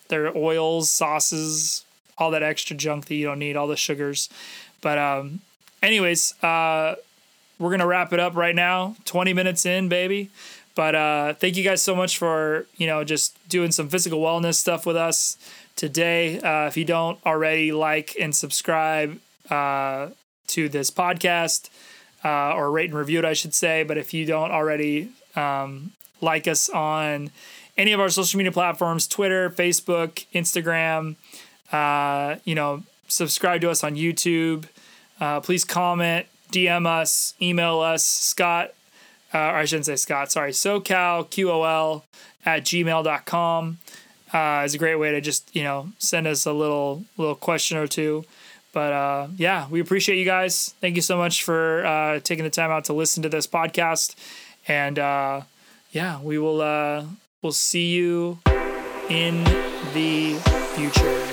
their 0.10 0.36
oils, 0.36 0.89
sauces, 0.89 1.86
all 2.19 2.32
that 2.32 2.43
extra 2.43 2.75
junk 2.75 3.05
that 3.05 3.15
you 3.15 3.25
don't 3.25 3.39
need, 3.39 3.55
all 3.55 3.67
the 3.67 3.77
sugars. 3.77 4.29
But, 4.82 4.97
um, 4.97 5.41
anyways, 5.82 6.41
uh, 6.43 6.95
we're 7.58 7.69
to 7.77 7.88
wrap 7.88 8.13
it 8.13 8.19
up 8.19 8.36
right 8.36 8.55
now. 8.55 8.95
20 9.05 9.34
minutes 9.34 9.65
in, 9.65 9.89
baby. 9.89 10.29
But 10.75 10.95
uh, 10.95 11.34
thank 11.34 11.58
you 11.58 11.63
guys 11.65 11.82
so 11.82 11.93
much 11.93 12.17
for 12.17 12.65
you 12.77 12.88
know 12.88 13.03
just 13.03 13.38
doing 13.49 13.71
some 13.71 13.89
physical 13.89 14.21
wellness 14.21 14.55
stuff 14.55 14.86
with 14.86 14.95
us 14.95 15.38
today. 15.75 16.39
Uh, 16.39 16.67
if 16.67 16.77
you 16.77 16.86
don't 16.86 17.19
already 17.25 17.73
like 17.73 18.15
and 18.17 18.34
subscribe 18.34 19.19
uh, 19.49 20.08
to 20.47 20.69
this 20.69 20.89
podcast 20.89 21.69
uh, 22.23 22.53
or 22.53 22.71
rate 22.71 22.91
and 22.91 22.97
review 22.97 23.19
it, 23.19 23.25
I 23.25 23.34
should 23.34 23.53
say. 23.53 23.84
But 23.84 23.97
if 23.97 24.13
you 24.13 24.25
don't 24.25 24.51
already 24.51 25.10
um, 25.36 25.91
like 26.21 26.47
us 26.47 26.69
on 26.69 27.32
any 27.77 27.91
of 27.91 27.99
our 27.99 28.08
social 28.10 28.38
media 28.38 28.53
platforms 28.53 29.05
Twitter, 29.05 29.49
Facebook, 29.49 30.25
Instagram, 30.34 31.17
uh, 31.71 32.36
you 32.43 32.55
know, 32.55 32.84
subscribe 33.08 33.62
to 33.62 33.69
us 33.69 33.84
on 33.84 33.95
YouTube. 33.95 34.65
Uh, 35.19 35.39
please 35.41 35.63
comment, 35.65 36.25
DM 36.51 36.86
us, 36.88 37.34
email 37.41 37.79
us, 37.79 38.03
Scott, 38.03 38.73
uh, 39.34 39.38
or 39.38 39.55
I 39.55 39.65
shouldn't 39.65 39.86
say 39.86 39.95
Scott, 39.95 40.32
sorry, 40.32 40.51
SoCalQOL 40.51 42.03
at 42.45 42.63
gmail.com 42.63 43.77
uh, 44.34 44.62
is 44.65 44.73
a 44.73 44.77
great 44.77 44.95
way 44.95 45.12
to 45.12 45.21
just, 45.21 45.53
you 45.55 45.63
know, 45.63 45.89
send 45.97 46.27
us 46.27 46.45
a 46.45 46.53
little 46.53 47.03
little 47.17 47.36
question 47.36 47.77
or 47.77 47.88
two. 47.88 48.25
But 48.71 48.93
uh, 48.93 49.27
yeah, 49.38 49.67
we 49.69 49.79
appreciate 49.79 50.17
you 50.17 50.25
guys. 50.25 50.75
Thank 50.79 50.95
you 50.95 51.01
so 51.01 51.17
much 51.17 51.43
for 51.43 51.86
uh, 51.86 52.19
taking 52.19 52.43
the 52.43 52.51
time 52.51 52.69
out 52.69 52.86
to 52.86 52.93
listen 52.93 53.23
to 53.23 53.29
this 53.29 53.47
podcast. 53.47 54.15
And 54.67 54.99
uh, 54.99 55.41
yeah, 55.91 56.21
we 56.21 56.38
will 56.38 56.62
uh, 56.62 57.05
we'll 57.41 57.51
see 57.51 57.91
you 57.91 58.39
in 59.10 59.43
the 59.93 60.36
future. 60.75 61.28